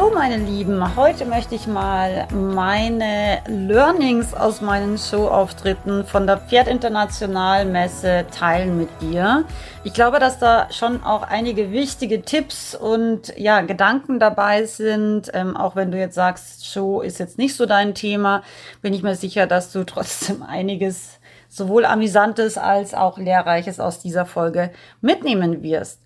So, 0.00 0.08
meine 0.08 0.38
Lieben, 0.38 0.96
heute 0.96 1.26
möchte 1.26 1.54
ich 1.54 1.66
mal 1.66 2.26
meine 2.32 3.42
Learnings 3.46 4.32
aus 4.32 4.62
meinen 4.62 4.96
Showauftritten 4.96 6.06
von 6.06 6.26
der 6.26 6.38
Pferd 6.38 6.68
International 6.68 7.66
Messe 7.66 8.24
teilen 8.34 8.78
mit 8.78 8.88
dir. 9.02 9.44
Ich 9.84 9.92
glaube, 9.92 10.18
dass 10.18 10.38
da 10.38 10.68
schon 10.72 11.04
auch 11.04 11.20
einige 11.20 11.70
wichtige 11.70 12.22
Tipps 12.22 12.74
und 12.74 13.36
ja, 13.36 13.60
Gedanken 13.60 14.18
dabei 14.18 14.64
sind. 14.64 15.30
Ähm, 15.34 15.54
auch 15.54 15.76
wenn 15.76 15.90
du 15.90 15.98
jetzt 15.98 16.14
sagst, 16.14 16.66
Show 16.66 17.02
ist 17.02 17.18
jetzt 17.18 17.36
nicht 17.36 17.54
so 17.54 17.66
dein 17.66 17.94
Thema, 17.94 18.42
bin 18.80 18.94
ich 18.94 19.02
mir 19.02 19.16
sicher, 19.16 19.46
dass 19.46 19.70
du 19.70 19.84
trotzdem 19.84 20.42
einiges 20.48 21.20
sowohl 21.50 21.84
amüsantes 21.84 22.56
als 22.56 22.94
auch 22.94 23.18
lehrreiches 23.18 23.80
aus 23.80 23.98
dieser 23.98 24.24
Folge 24.24 24.70
mitnehmen 25.02 25.62
wirst. 25.62 26.00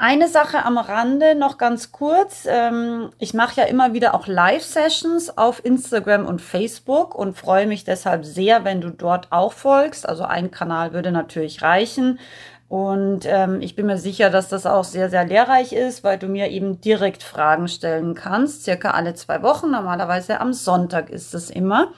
Eine 0.00 0.28
Sache 0.28 0.64
am 0.64 0.78
Rande 0.78 1.34
noch 1.34 1.58
ganz 1.58 1.90
kurz. 1.90 2.46
Ähm, 2.48 3.10
ich 3.18 3.34
mache 3.34 3.60
ja 3.60 3.66
immer 3.66 3.94
wieder 3.94 4.14
auch 4.14 4.28
Live-Sessions 4.28 5.36
auf 5.36 5.64
Instagram 5.64 6.24
und 6.24 6.40
Facebook 6.40 7.16
und 7.16 7.36
freue 7.36 7.66
mich 7.66 7.82
deshalb 7.82 8.24
sehr, 8.24 8.64
wenn 8.64 8.80
du 8.80 8.90
dort 8.90 9.32
auch 9.32 9.52
folgst. 9.52 10.08
Also 10.08 10.22
ein 10.22 10.52
Kanal 10.52 10.92
würde 10.92 11.10
natürlich 11.10 11.62
reichen. 11.62 12.20
Und 12.68 13.22
ähm, 13.26 13.60
ich 13.60 13.74
bin 13.74 13.86
mir 13.86 13.98
sicher, 13.98 14.30
dass 14.30 14.48
das 14.48 14.66
auch 14.66 14.84
sehr, 14.84 15.10
sehr 15.10 15.24
lehrreich 15.24 15.72
ist, 15.72 16.04
weil 16.04 16.16
du 16.16 16.28
mir 16.28 16.48
eben 16.48 16.80
direkt 16.80 17.24
Fragen 17.24 17.66
stellen 17.66 18.14
kannst. 18.14 18.62
Circa 18.62 18.92
alle 18.92 19.14
zwei 19.14 19.42
Wochen. 19.42 19.72
Normalerweise 19.72 20.40
am 20.40 20.52
Sonntag 20.52 21.10
ist 21.10 21.34
es 21.34 21.50
immer. 21.50 21.88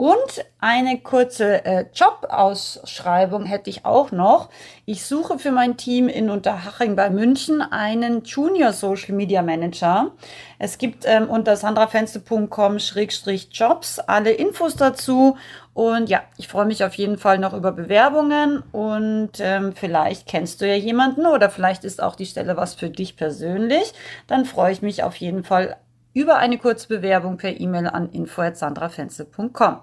Und 0.00 0.46
eine 0.60 0.98
kurze 0.98 1.62
äh, 1.66 1.84
Jobausschreibung 1.92 3.44
hätte 3.44 3.68
ich 3.68 3.84
auch 3.84 4.12
noch. 4.12 4.48
Ich 4.86 5.04
suche 5.04 5.38
für 5.38 5.52
mein 5.52 5.76
Team 5.76 6.08
in 6.08 6.30
Unterhaching 6.30 6.96
bei 6.96 7.10
München 7.10 7.60
einen 7.60 8.24
Junior 8.24 8.72
Social 8.72 9.14
Media 9.14 9.42
Manager. 9.42 10.12
Es 10.58 10.78
gibt 10.78 11.04
ähm, 11.06 11.28
unter 11.28 11.54
sandrafenste.com-jobs 11.54 13.98
alle 13.98 14.30
Infos 14.30 14.74
dazu. 14.74 15.36
Und 15.74 16.08
ja, 16.08 16.22
ich 16.38 16.48
freue 16.48 16.64
mich 16.64 16.82
auf 16.82 16.94
jeden 16.94 17.18
Fall 17.18 17.38
noch 17.38 17.52
über 17.52 17.72
Bewerbungen 17.72 18.62
und 18.72 19.32
ähm, 19.40 19.74
vielleicht 19.74 20.26
kennst 20.26 20.62
du 20.62 20.66
ja 20.66 20.76
jemanden 20.76 21.26
oder 21.26 21.50
vielleicht 21.50 21.84
ist 21.84 22.02
auch 22.02 22.16
die 22.16 22.24
Stelle 22.24 22.56
was 22.56 22.74
für 22.74 22.88
dich 22.88 23.18
persönlich. 23.18 23.92
Dann 24.28 24.46
freue 24.46 24.72
ich 24.72 24.80
mich 24.80 25.02
auf 25.02 25.16
jeden 25.16 25.44
Fall 25.44 25.76
über 26.14 26.38
eine 26.38 26.56
kurze 26.56 26.88
Bewerbung 26.88 27.36
per 27.36 27.60
E-Mail 27.60 27.86
an 27.86 28.08
info@sandrafenste.com. 28.08 29.82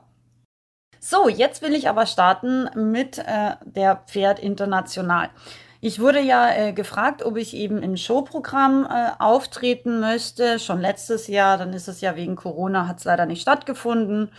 So, 1.00 1.30
jetzt 1.30 1.62
will 1.62 1.76
ich 1.76 1.90
aber 1.90 2.06
starten 2.06 2.70
mit 2.76 3.17
äh, 3.20 3.56
der 3.66 3.98
Pferd 4.08 4.40
International. 4.40 5.30
Ich 5.80 6.00
wurde 6.00 6.20
ja 6.20 6.50
äh, 6.52 6.73
gefragt, 6.73 7.23
ob 7.23 7.38
ich 7.38 7.56
eben 7.56 7.84
im 7.84 7.98
Showprogramm 7.98 8.88
äh, 8.90 9.12
auftreten 9.20 10.00
möchte. 10.00 10.59
Schon 10.59 10.81
letztes 10.81 11.28
Jahr, 11.28 11.58
dann 11.58 11.73
ist 11.73 11.88
es 11.88 12.02
ja 12.02 12.16
wegen 12.16 12.36
Corona, 12.36 12.88
hat 12.88 12.98
es 12.98 13.06
leider 13.06 13.25
nicht 13.28 13.42
stattgefunden. 13.42 14.30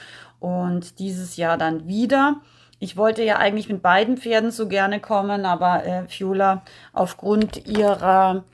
Und 0.40 0.98
dieses 0.98 1.36
Jahr 1.36 1.56
dann 1.56 1.86
wieder. 1.86 2.40
Ich 2.80 2.96
wollte 2.96 3.22
ja 3.24 3.38
eigentlich 3.38 3.68
mit 3.68 3.82
beiden 3.82 4.18
Pferden 4.18 4.50
so 4.50 4.68
gerne 4.68 5.00
kommen, 5.00 5.46
aber 5.46 5.84
äh, 5.84 6.06
Fiola 6.06 6.62
aufgrund 6.92 7.66
ihrer 7.66 8.44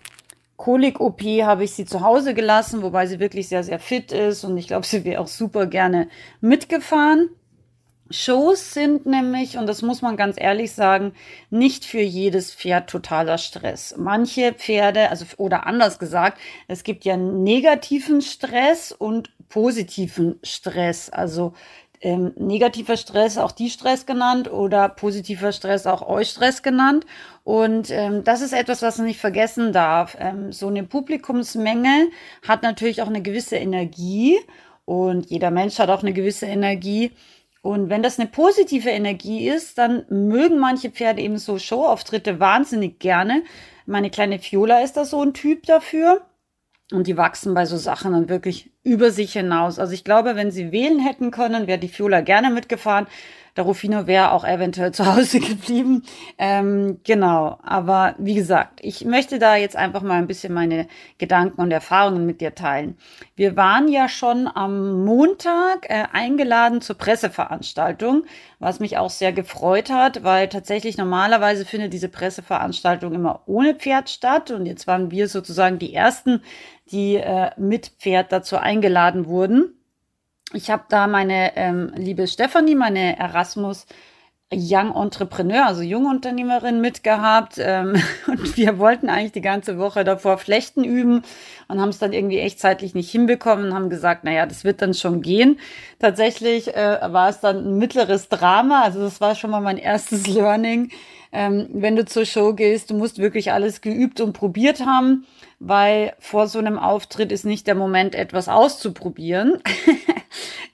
Kolik-OP 0.57 1.21
habe 1.43 1.65
ich 1.65 1.73
sie 1.73 1.85
zu 1.85 2.01
Hause 2.01 2.33
gelassen, 2.33 2.83
wobei 2.83 3.07
sie 3.07 3.19
wirklich 3.19 3.49
sehr, 3.49 3.65
sehr 3.65 3.79
fit 3.79 4.13
ist 4.13 4.45
und 4.45 4.57
ich 4.57 4.67
glaube, 4.67 4.87
sie 4.87 5.05
wäre 5.05 5.21
auch 5.21 5.27
super 5.27 5.67
gerne 5.67 6.09
mitgefahren. 6.41 7.29
Shows 8.15 8.73
sind 8.73 9.07
nämlich, 9.07 9.59
und 9.59 9.67
das 9.67 9.83
muss 9.83 10.01
man 10.01 10.17
ganz 10.17 10.37
ehrlich 10.39 10.73
sagen, 10.73 11.13
nicht 11.51 11.85
für 11.85 12.01
jedes 12.01 12.55
Pferd 12.55 12.89
totaler 12.89 13.39
Stress. 13.39 13.95
Manche 13.99 14.53
Pferde, 14.53 15.11
also 15.11 15.27
oder 15.37 15.67
anders 15.67 15.99
gesagt, 15.99 16.39
es 16.69 16.85
gibt 16.85 17.05
ja 17.05 17.17
negativen 17.17 18.23
Stress 18.23 18.93
und 18.93 19.31
positiven 19.49 20.39
Stress. 20.43 21.11
Also 21.11 21.53
ähm, 22.01 22.33
negativer 22.37 22.97
Stress 22.97 23.39
auch 23.39 23.53
die 23.53 23.71
Stress 23.71 24.07
genannt 24.07 24.51
oder 24.51 24.89
positiver 24.89 25.53
Stress 25.53 25.87
auch 25.87 26.03
Eustress 26.03 26.63
genannt. 26.63 27.07
Und 27.45 27.91
ähm, 27.91 28.25
das 28.25 28.43
ist 28.43 28.53
etwas, 28.53 28.83
was 28.83 28.99
man 28.99 29.07
nicht 29.07 29.21
vergessen 29.21 29.73
darf. 29.73 30.17
Ähm, 30.21 30.53
so 30.53 30.69
eine 30.69 30.85
Publikumsmenge 30.85 32.09
hat 32.47 32.63
natürlich 32.63 33.03
auch 33.03 33.09
eine 33.09 33.23
gewisse 33.23 33.57
Energie 33.57 34.39
und 34.85 35.31
jeder 35.31 35.51
Mensch 35.51 35.79
hat 35.79 35.89
auch 35.89 36.03
eine 36.03 36.13
gewisse 36.13 36.47
Energie. 36.47 37.13
Und 37.65 37.89
wenn 37.89 38.03
das 38.03 38.21
eine 38.21 38.29
positive 38.29 38.91
Energie 38.91 39.49
ist, 39.49 39.79
dann 39.79 40.05
mögen 40.11 40.59
manche 40.59 40.91
Pferde 40.91 41.23
eben 41.23 41.39
so 41.39 41.59
Showauftritte 41.59 42.39
wahnsinnig 42.39 42.99
gerne. 42.99 43.43
Meine 43.87 44.11
kleine 44.11 44.39
Fiola 44.39 44.83
ist 44.83 44.99
da 44.99 45.07
so 45.07 45.23
ein 45.23 45.33
Typ 45.33 45.63
dafür. 45.65 46.21
Und 46.93 47.07
die 47.07 47.17
wachsen 47.17 47.55
bei 47.55 47.65
so 47.65 47.79
Sachen 47.79 48.13
dann 48.13 48.29
wirklich 48.29 48.74
über 48.85 49.11
sich 49.11 49.33
hinaus. 49.33 49.79
Also 49.79 49.95
ich 49.95 50.05
glaube, 50.05 50.37
wenn 50.37 50.51
sie 50.51 50.71
wählen 50.71 51.01
hätten 51.01 51.31
können, 51.31 51.67
wäre 51.67 51.79
die 51.79 51.89
Fiola 51.89 52.21
gerne 52.21 52.51
mitgefahren. 52.51 53.07
Der 53.57 53.65
Rufino 53.65 54.09
wäre 54.09 54.33
auch 54.33 54.45
eventuell 54.45 54.93
zu 54.93 55.07
Hause 55.07 55.41
geblieben. 55.41 56.03
Ähm, 56.39 57.01
genau, 57.05 57.59
aber 57.63 58.15
wie 58.19 58.35
gesagt, 58.35 58.81
ich 58.83 59.05
möchte 59.05 59.39
da 59.39 59.57
jetzt 59.57 59.77
einfach 59.77 60.03
mal 60.03 60.19
ein 60.19 60.27
bisschen 60.27 60.53
meine 60.53 60.89
Gedanken 61.19 61.61
und 61.61 61.71
Erfahrungen 61.71 62.27
mit 62.27 62.41
dir 62.41 62.55
teilen. 62.55 62.97
Wir 63.37 63.57
waren 63.57 63.89
ja 63.89 64.09
schon 64.09 64.49
am 64.53 65.05
Montag 65.05 65.89
äh, 65.89 66.05
eingeladen 66.13 66.81
zur 66.81 66.99
Presseveranstaltung, 66.99 68.25
was 68.59 68.81
mich 68.81 68.99
auch 68.99 69.11
sehr 69.11 69.33
gefreut 69.33 69.91
hat, 69.91 70.25
weil 70.25 70.49
tatsächlich 70.49 70.99
normalerweise 70.99 71.65
findet 71.65 71.93
diese 71.93 72.09
Presseveranstaltung 72.09 73.15
immer 73.15 73.43
ohne 73.47 73.75
Pferd 73.75 74.11
statt. 74.11 74.51
Und 74.51 74.67
jetzt 74.67 74.87
waren 74.87 75.11
wir 75.11 75.29
sozusagen 75.29 75.79
die 75.79 75.95
Ersten, 75.95 76.43
die 76.91 77.17
äh, 77.17 77.51
mit 77.57 77.93
Pferd 77.99 78.33
dazu 78.33 78.57
eingeladen 78.57 79.27
wurden. 79.27 79.75
Ich 80.53 80.71
habe 80.71 80.85
da 80.89 81.07
meine 81.07 81.57
ähm, 81.57 81.93
liebe 81.97 82.27
Stefanie, 82.29 82.75
meine 82.75 83.19
Erasmus 83.19 83.87
Young 84.53 84.95
Entrepreneur, 84.95 85.67
also 85.67 85.83
Jungunternehmerin 85.83 86.81
mitgehabt. 86.81 87.55
Ähm, 87.59 87.95
und 88.27 88.57
wir 88.57 88.79
wollten 88.79 89.09
eigentlich 89.09 89.33
die 89.33 89.41
ganze 89.41 89.79
Woche 89.79 90.05
davor 90.05 90.39
Flechten 90.39 90.85
üben 90.85 91.23
und 91.69 91.81
haben 91.81 91.89
es 91.89 91.99
dann 91.99 92.13
irgendwie 92.13 92.39
echt 92.39 92.61
zeitlich 92.61 92.95
nicht 92.95 93.11
hinbekommen 93.11 93.67
und 93.67 93.75
haben 93.75 93.91
gesagt, 93.91 94.25
naja, 94.25 94.47
das 94.47 94.65
wird 94.65 94.83
dann 94.83 94.95
schon 94.95 95.23
gehen. 95.23 95.59
Tatsächlich 95.99 96.75
äh, 96.75 96.99
war 97.03 97.29
es 97.29 97.41
dann 97.41 97.67
ein 97.67 97.79
mittleres 97.79 98.29
Drama. 98.29 98.83
Also 98.83 99.01
das 99.01 99.21
war 99.21 99.35
schon 99.35 99.51
mal 99.51 99.61
mein 99.61 99.79
erstes 99.79 100.27
Learning. 100.35 100.91
Ähm, 101.33 101.69
wenn 101.73 101.97
du 101.97 102.05
zur 102.05 102.27
Show 102.27 102.55
gehst, 102.55 102.91
du 102.91 102.95
musst 102.95 103.19
wirklich 103.19 103.51
alles 103.53 103.81
geübt 103.81 104.21
und 104.21 104.35
probiert 104.35 104.87
haben, 104.87 105.27
weil 105.67 106.15
vor 106.19 106.47
so 106.47 106.59
einem 106.59 106.79
Auftritt 106.79 107.33
ist 107.33 107.45
nicht 107.45 107.67
der 107.67 107.75
Moment, 107.75 108.15
etwas 108.15 108.49
auszuprobieren. 108.49 109.63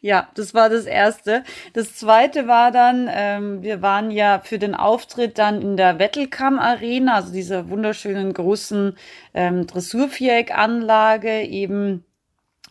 Ja, 0.02 0.28
das 0.34 0.54
war 0.54 0.70
das 0.70 0.86
Erste. 0.86 1.44
Das 1.74 1.94
Zweite 1.94 2.46
war 2.46 2.70
dann, 2.70 3.06
ähm, 3.12 3.62
wir 3.62 3.82
waren 3.82 4.10
ja 4.10 4.40
für 4.42 4.58
den 4.58 4.74
Auftritt 4.74 5.36
dann 5.36 5.60
in 5.60 5.76
der 5.76 5.98
Wettelkamm 5.98 6.58
Arena, 6.58 7.16
also 7.16 7.32
dieser 7.32 7.68
wunderschönen 7.68 8.32
großen 8.32 8.96
ähm, 9.34 9.66
Dressurviereckanlage 9.66 11.42
eben 11.42 12.04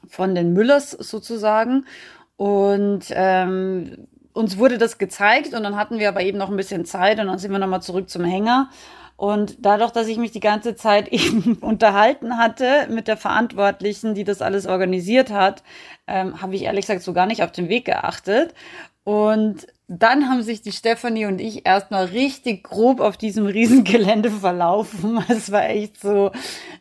von 0.07 0.33
den 0.33 0.53
Müllers 0.53 0.89
sozusagen. 0.89 1.85
Und 2.35 3.05
ähm, 3.11 4.07
uns 4.33 4.57
wurde 4.57 4.79
das 4.79 4.97
gezeigt 4.97 5.53
und 5.53 5.61
dann 5.61 5.75
hatten 5.75 5.99
wir 5.99 6.09
aber 6.09 6.21
eben 6.21 6.37
noch 6.39 6.49
ein 6.49 6.57
bisschen 6.57 6.85
Zeit 6.85 7.19
und 7.19 7.27
dann 7.27 7.37
sind 7.37 7.51
wir 7.51 7.59
nochmal 7.59 7.83
zurück 7.83 8.09
zum 8.09 8.23
Hänger 8.23 8.71
und 9.19 9.57
dadurch, 9.59 9.91
dass 9.91 10.07
ich 10.07 10.17
mich 10.17 10.31
die 10.31 10.39
ganze 10.39 10.75
Zeit 10.75 11.07
eben 11.11 11.55
unterhalten 11.59 12.37
hatte 12.37 12.87
mit 12.89 13.09
der 13.09 13.17
Verantwortlichen, 13.17 14.15
die 14.15 14.23
das 14.23 14.41
alles 14.41 14.65
organisiert 14.65 15.29
hat, 15.29 15.61
ähm, 16.07 16.41
habe 16.41 16.55
ich 16.55 16.63
ehrlich 16.63 16.85
gesagt 16.85 17.01
so 17.01 17.11
gar 17.11 17.25
nicht 17.25 17.43
auf 17.43 17.51
den 17.51 17.67
Weg 17.67 17.83
geachtet. 17.83 18.53
Und 19.03 19.67
dann 19.89 20.29
haben 20.29 20.41
sich 20.41 20.61
die 20.61 20.71
Stefanie 20.71 21.25
und 21.25 21.41
ich 21.41 21.65
erstmal 21.65 22.05
richtig 22.05 22.63
grob 22.63 23.01
auf 23.01 23.17
diesem 23.17 23.45
Riesengelände 23.57 24.31
verlaufen. 24.31 25.21
Es 25.27 25.51
war 25.51 25.67
echt 25.67 25.99
so, 25.99 26.31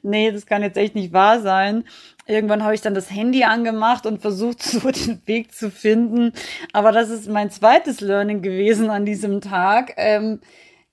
nee, 0.04 0.30
das 0.30 0.46
kann 0.46 0.62
jetzt 0.62 0.78
echt 0.78 0.94
nicht 0.94 1.12
wahr 1.12 1.40
sein. 1.40 1.82
Irgendwann 2.28 2.62
habe 2.62 2.76
ich 2.76 2.82
dann 2.82 2.94
das 2.94 3.10
Handy 3.10 3.42
angemacht 3.42 4.06
und 4.06 4.20
versucht, 4.20 4.62
so 4.62 4.78
den 4.92 5.20
Weg 5.26 5.52
zu 5.52 5.72
finden. 5.72 6.32
Aber 6.72 6.92
das 6.92 7.10
ist 7.10 7.28
mein 7.28 7.50
zweites 7.50 8.00
Learning 8.00 8.42
gewesen 8.42 8.90
an 8.90 9.04
diesem 9.04 9.40
Tag. 9.40 9.94
Ähm, 9.96 10.38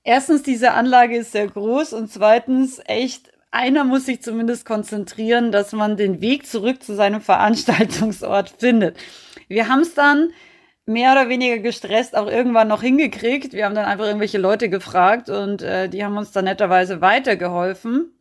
erstens, 0.06 0.44
diese 0.44 0.72
Anlage 0.72 1.18
ist 1.18 1.34
sehr 1.34 1.48
groß 1.48 1.92
und 1.92 2.10
zweitens, 2.10 2.81
echt, 2.86 3.34
einer 3.52 3.84
muss 3.84 4.06
sich 4.06 4.22
zumindest 4.22 4.66
konzentrieren, 4.66 5.52
dass 5.52 5.74
man 5.74 5.98
den 5.98 6.22
Weg 6.22 6.48
zurück 6.48 6.81
zu 6.81 6.96
seinem 6.96 7.19
Veranstaltungsort 7.22 8.54
findet. 8.57 8.98
Wir 9.50 9.68
haben 9.68 9.81
es 9.81 9.94
dann 9.94 10.30
mehr 10.86 11.12
oder 11.12 11.30
weniger 11.30 11.60
gestresst 11.60 12.16
auch 12.16 12.28
irgendwann 12.28 12.68
noch 12.68 12.81
hingekriegt. 12.81 13.54
Wir 13.54 13.66
haben 13.66 13.75
dann 13.75 13.86
einfach 13.86 14.06
irgendwelche 14.06 14.38
Leute 14.38 14.69
gefragt 14.69 15.30
und 15.30 15.62
äh, 15.62 15.90
die 15.90 16.04
haben 16.06 16.18
uns 16.18 16.31
dann 16.31 16.46
netterweise 16.46 17.02
weitergeholfen. 17.02 18.12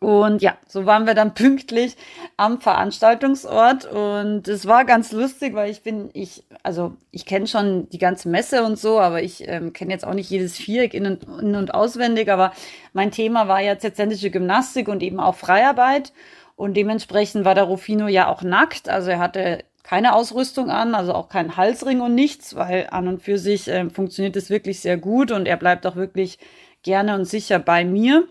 Und 0.00 0.40
ja, 0.40 0.56
so 0.66 0.86
waren 0.86 1.06
wir 1.06 1.12
dann 1.12 1.34
pünktlich 1.34 1.94
am 2.38 2.58
Veranstaltungsort. 2.60 3.84
Und 3.84 4.48
es 4.48 4.66
war 4.66 4.86
ganz 4.86 5.12
lustig, 5.12 5.54
weil 5.54 5.70
ich 5.70 5.82
bin, 5.82 6.08
ich, 6.14 6.44
also 6.62 6.94
ich 7.10 7.26
kenne 7.26 7.46
schon 7.46 7.88
die 7.90 7.98
ganze 7.98 8.30
Messe 8.30 8.64
und 8.64 8.78
so, 8.78 8.98
aber 8.98 9.22
ich 9.22 9.46
ähm, 9.46 9.74
kenne 9.74 9.92
jetzt 9.92 10.06
auch 10.06 10.14
nicht 10.14 10.30
jedes 10.30 10.56
Viereck 10.56 10.94
in 10.94 11.04
und, 11.04 11.24
in 11.42 11.54
und 11.54 11.74
auswendig, 11.74 12.30
aber 12.30 12.52
mein 12.94 13.10
Thema 13.10 13.46
war 13.46 13.60
ja 13.60 13.78
zentrische 13.78 14.30
Gymnastik 14.30 14.88
und 14.88 15.02
eben 15.02 15.20
auch 15.20 15.34
Freiarbeit. 15.34 16.14
Und 16.56 16.78
dementsprechend 16.78 17.44
war 17.44 17.54
der 17.54 17.64
Rufino 17.64 18.08
ja 18.08 18.28
auch 18.28 18.42
nackt, 18.42 18.88
also 18.88 19.10
er 19.10 19.18
hatte 19.18 19.64
keine 19.82 20.14
Ausrüstung 20.14 20.70
an, 20.70 20.94
also 20.94 21.14
auch 21.14 21.28
keinen 21.28 21.56
Halsring 21.56 22.00
und 22.00 22.14
nichts, 22.14 22.54
weil 22.54 22.88
an 22.90 23.08
und 23.08 23.22
für 23.22 23.38
sich 23.38 23.68
äh, 23.68 23.90
funktioniert 23.90 24.36
es 24.36 24.48
wirklich 24.48 24.80
sehr 24.80 24.96
gut. 24.96 25.30
Und 25.30 25.46
er 25.46 25.56
bleibt 25.56 25.86
auch 25.86 25.96
wirklich 25.96 26.38
gerne 26.82 27.14
und 27.14 27.24
sicher 27.24 27.58
bei 27.58 27.84
mir. 27.84 28.24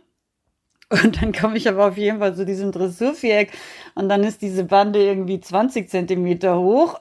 Und 0.90 1.22
dann 1.22 1.34
komme 1.34 1.58
ich 1.58 1.70
aber 1.70 1.88
auf 1.88 1.98
jeden 1.98 2.18
Fall 2.18 2.36
zu 2.36 2.46
diesem 2.46 2.72
Dressurviereck 2.72 3.52
und 3.94 4.10
dann 4.10 4.24
ist 4.24 4.42
diese 4.42 4.64
Bande 4.64 5.04
irgendwie 5.04 5.40
20 5.40 5.88
Zentimeter 5.88 6.60
hoch. 6.60 7.00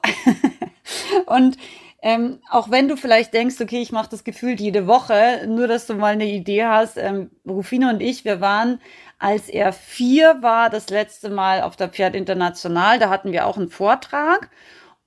und 1.25 1.57
ähm, 2.01 2.39
auch 2.49 2.69
wenn 2.71 2.87
du 2.87 2.95
vielleicht 2.95 3.33
denkst, 3.33 3.55
okay, 3.59 3.81
ich 3.81 3.91
mache 3.91 4.09
das 4.09 4.23
gefühlt 4.23 4.59
jede 4.59 4.87
Woche, 4.87 5.45
nur 5.47 5.67
dass 5.67 5.87
du 5.87 5.95
mal 5.95 6.13
eine 6.13 6.27
Idee 6.27 6.65
hast, 6.65 6.97
ähm, 6.97 7.31
Rufino 7.47 7.89
und 7.89 8.01
ich, 8.01 8.23
wir 8.23 8.39
waren, 8.39 8.79
als 9.17 9.49
er 9.49 9.73
vier 9.73 10.37
war, 10.41 10.69
das 10.69 10.89
letzte 10.89 11.29
Mal 11.29 11.61
auf 11.61 11.75
der 11.75 11.89
Pferd 11.89 12.15
International, 12.15 12.99
da 12.99 13.09
hatten 13.09 13.31
wir 13.33 13.47
auch 13.47 13.57
einen 13.57 13.69
Vortrag 13.69 14.49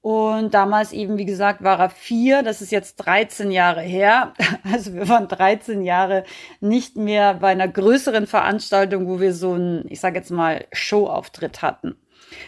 und 0.03 0.53
damals 0.53 0.93
eben, 0.93 1.17
wie 1.17 1.25
gesagt, 1.25 1.63
war 1.63 1.79
er 1.79 1.89
vier. 1.89 2.43
Das 2.43 2.61
ist 2.61 2.73
jetzt 2.73 2.97
13 2.97 3.53
Jahre 3.53 3.81
her. 3.81 4.35
Also 4.65 4.95
wir 4.95 5.09
waren 5.09 5.29
13 5.29 5.83
Jahre 5.83 6.25
nicht 6.61 6.97
mehr 6.97 7.35
bei 7.35 7.49
einer 7.49 7.69
größeren 7.69 8.27
Veranstaltung, 8.27 9.07
wo 9.07 9.21
wir 9.21 9.33
so 9.33 9.53
einen, 9.53 9.85
ich 9.89 10.01
sage 10.01 10.19
jetzt 10.19 10.31
mal, 10.31 10.67
Showauftritt 10.73 11.63
hatten. 11.63 11.97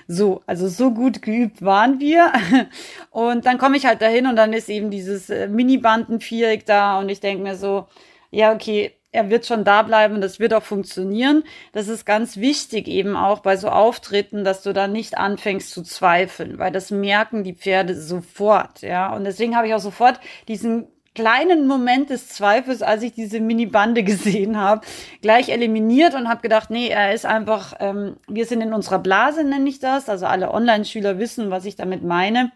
So, 0.08 0.42
also 0.46 0.68
so 0.68 0.90
gut 0.90 1.22
geübt 1.22 1.62
waren 1.62 2.00
wir. 2.00 2.32
Und 3.10 3.46
dann 3.46 3.58
komme 3.58 3.76
ich 3.76 3.86
halt 3.86 4.02
dahin 4.02 4.26
und 4.26 4.36
dann 4.36 4.52
ist 4.52 4.68
eben 4.68 4.90
dieses 4.90 5.30
äh, 5.30 5.46
Mini-Bandenviereck 5.46 6.64
da 6.66 6.98
und 6.98 7.08
ich 7.08 7.20
denke 7.20 7.42
mir 7.42 7.56
so, 7.56 7.86
ja, 8.30 8.52
okay, 8.52 8.92
er 9.14 9.30
wird 9.30 9.46
schon 9.46 9.62
da 9.62 9.82
bleiben, 9.82 10.20
das 10.20 10.40
wird 10.40 10.52
auch 10.52 10.62
funktionieren. 10.62 11.44
Das 11.72 11.86
ist 11.86 12.04
ganz 12.04 12.36
wichtig 12.36 12.88
eben 12.88 13.16
auch 13.16 13.40
bei 13.40 13.56
so 13.56 13.68
Auftritten, 13.68 14.42
dass 14.42 14.62
du 14.62 14.72
da 14.72 14.88
nicht 14.88 15.16
anfängst 15.16 15.70
zu 15.70 15.82
zweifeln, 15.82 16.58
weil 16.58 16.72
das 16.72 16.90
merken 16.90 17.44
die 17.44 17.54
Pferde 17.54 17.94
sofort, 17.94 18.82
ja. 18.82 19.14
Und 19.14 19.24
deswegen 19.24 19.56
habe 19.56 19.68
ich 19.68 19.74
auch 19.74 19.78
sofort 19.78 20.18
diesen 20.48 20.88
kleinen 21.14 21.68
Moment 21.68 22.10
des 22.10 22.28
Zweifels, 22.28 22.82
als 22.82 23.04
ich 23.04 23.12
diese 23.12 23.38
Mini-Bande 23.38 24.02
gesehen 24.04 24.58
habe, 24.58 24.84
gleich 25.22 25.48
eliminiert 25.48 26.14
und 26.14 26.28
habe 26.28 26.42
gedacht, 26.42 26.70
nee, 26.70 26.88
er 26.88 27.14
ist 27.14 27.24
einfach, 27.24 27.74
ähm, 27.78 28.16
wir 28.26 28.46
sind 28.46 28.62
in 28.62 28.74
unserer 28.74 28.98
Blase, 28.98 29.44
nenne 29.44 29.68
ich 29.68 29.78
das. 29.78 30.08
Also 30.08 30.26
alle 30.26 30.52
Online-Schüler 30.52 31.20
wissen, 31.20 31.50
was 31.50 31.66
ich 31.66 31.76
damit 31.76 32.02
meine. 32.02 32.50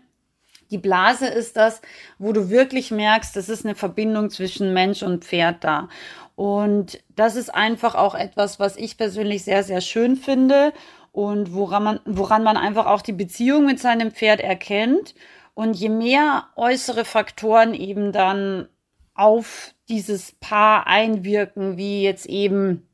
Die 0.70 0.78
Blase 0.78 1.26
ist 1.26 1.56
das, 1.56 1.80
wo 2.18 2.32
du 2.32 2.50
wirklich 2.50 2.90
merkst, 2.90 3.34
das 3.34 3.48
ist 3.48 3.64
eine 3.64 3.74
Verbindung 3.74 4.30
zwischen 4.30 4.74
Mensch 4.74 5.02
und 5.02 5.24
Pferd 5.24 5.64
da. 5.64 5.88
Und 6.36 7.02
das 7.16 7.36
ist 7.36 7.54
einfach 7.54 7.94
auch 7.94 8.14
etwas, 8.14 8.60
was 8.60 8.76
ich 8.76 8.96
persönlich 8.96 9.44
sehr, 9.44 9.64
sehr 9.64 9.80
schön 9.80 10.16
finde 10.16 10.72
und 11.10 11.52
woran 11.54 11.82
man, 11.82 12.00
woran 12.04 12.44
man 12.44 12.56
einfach 12.56 12.86
auch 12.86 13.02
die 13.02 13.12
Beziehung 13.12 13.66
mit 13.66 13.80
seinem 13.80 14.12
Pferd 14.12 14.40
erkennt. 14.40 15.14
Und 15.54 15.74
je 15.74 15.88
mehr 15.88 16.46
äußere 16.54 17.04
Faktoren 17.04 17.74
eben 17.74 18.12
dann 18.12 18.68
auf 19.14 19.74
dieses 19.88 20.32
Paar 20.38 20.86
einwirken, 20.86 21.76
wie 21.76 22.04
jetzt 22.04 22.26
eben 22.26 22.86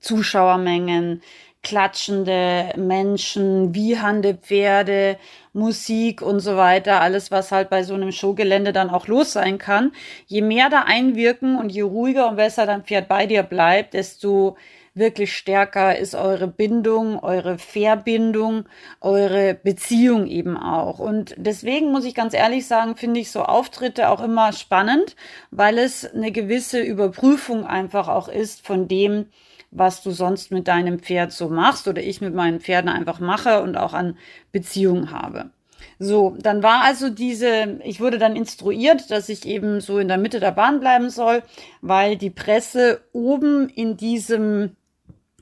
Zuschauermengen, 0.00 1.22
klatschende 1.68 2.72
Menschen, 2.78 3.74
wiehernde 3.74 4.32
Pferde, 4.34 5.18
Musik 5.52 6.22
und 6.22 6.40
so 6.40 6.56
weiter, 6.56 7.02
alles, 7.02 7.30
was 7.30 7.52
halt 7.52 7.68
bei 7.68 7.82
so 7.82 7.92
einem 7.92 8.10
Showgelände 8.10 8.72
dann 8.72 8.88
auch 8.88 9.06
los 9.06 9.32
sein 9.34 9.58
kann. 9.58 9.92
Je 10.26 10.40
mehr 10.40 10.70
da 10.70 10.84
einwirken 10.86 11.58
und 11.58 11.68
je 11.68 11.82
ruhiger 11.82 12.30
und 12.30 12.36
besser 12.36 12.64
dein 12.64 12.84
Pferd 12.84 13.06
bei 13.06 13.26
dir 13.26 13.42
bleibt, 13.42 13.92
desto 13.92 14.56
wirklich 14.94 15.36
stärker 15.36 15.98
ist 15.98 16.14
eure 16.14 16.48
Bindung, 16.48 17.22
eure 17.22 17.58
Verbindung, 17.58 18.64
eure 19.02 19.52
Beziehung 19.52 20.26
eben 20.26 20.56
auch. 20.56 20.98
Und 20.98 21.34
deswegen 21.36 21.92
muss 21.92 22.06
ich 22.06 22.14
ganz 22.14 22.32
ehrlich 22.32 22.66
sagen, 22.66 22.96
finde 22.96 23.20
ich 23.20 23.30
so 23.30 23.42
Auftritte 23.42 24.08
auch 24.08 24.22
immer 24.22 24.54
spannend, 24.54 25.16
weil 25.50 25.76
es 25.76 26.10
eine 26.14 26.32
gewisse 26.32 26.80
Überprüfung 26.80 27.66
einfach 27.66 28.08
auch 28.08 28.28
ist 28.28 28.66
von 28.66 28.88
dem, 28.88 29.26
was 29.70 30.02
du 30.02 30.10
sonst 30.10 30.50
mit 30.50 30.68
deinem 30.68 30.98
Pferd 30.98 31.32
so 31.32 31.48
machst 31.48 31.88
oder 31.88 32.02
ich 32.02 32.20
mit 32.20 32.34
meinen 32.34 32.60
Pferden 32.60 32.88
einfach 32.88 33.20
mache 33.20 33.62
und 33.62 33.76
auch 33.76 33.94
an 33.94 34.16
Beziehungen 34.52 35.10
habe. 35.10 35.50
So, 35.98 36.36
dann 36.40 36.62
war 36.62 36.82
also 36.84 37.08
diese, 37.08 37.80
ich 37.84 38.00
wurde 38.00 38.18
dann 38.18 38.36
instruiert, 38.36 39.10
dass 39.10 39.28
ich 39.28 39.46
eben 39.46 39.80
so 39.80 39.98
in 39.98 40.08
der 40.08 40.18
Mitte 40.18 40.40
der 40.40 40.52
Bahn 40.52 40.80
bleiben 40.80 41.10
soll, 41.10 41.42
weil 41.80 42.16
die 42.16 42.30
Presse 42.30 43.00
oben 43.12 43.68
in 43.68 43.96
diesem, 43.96 44.76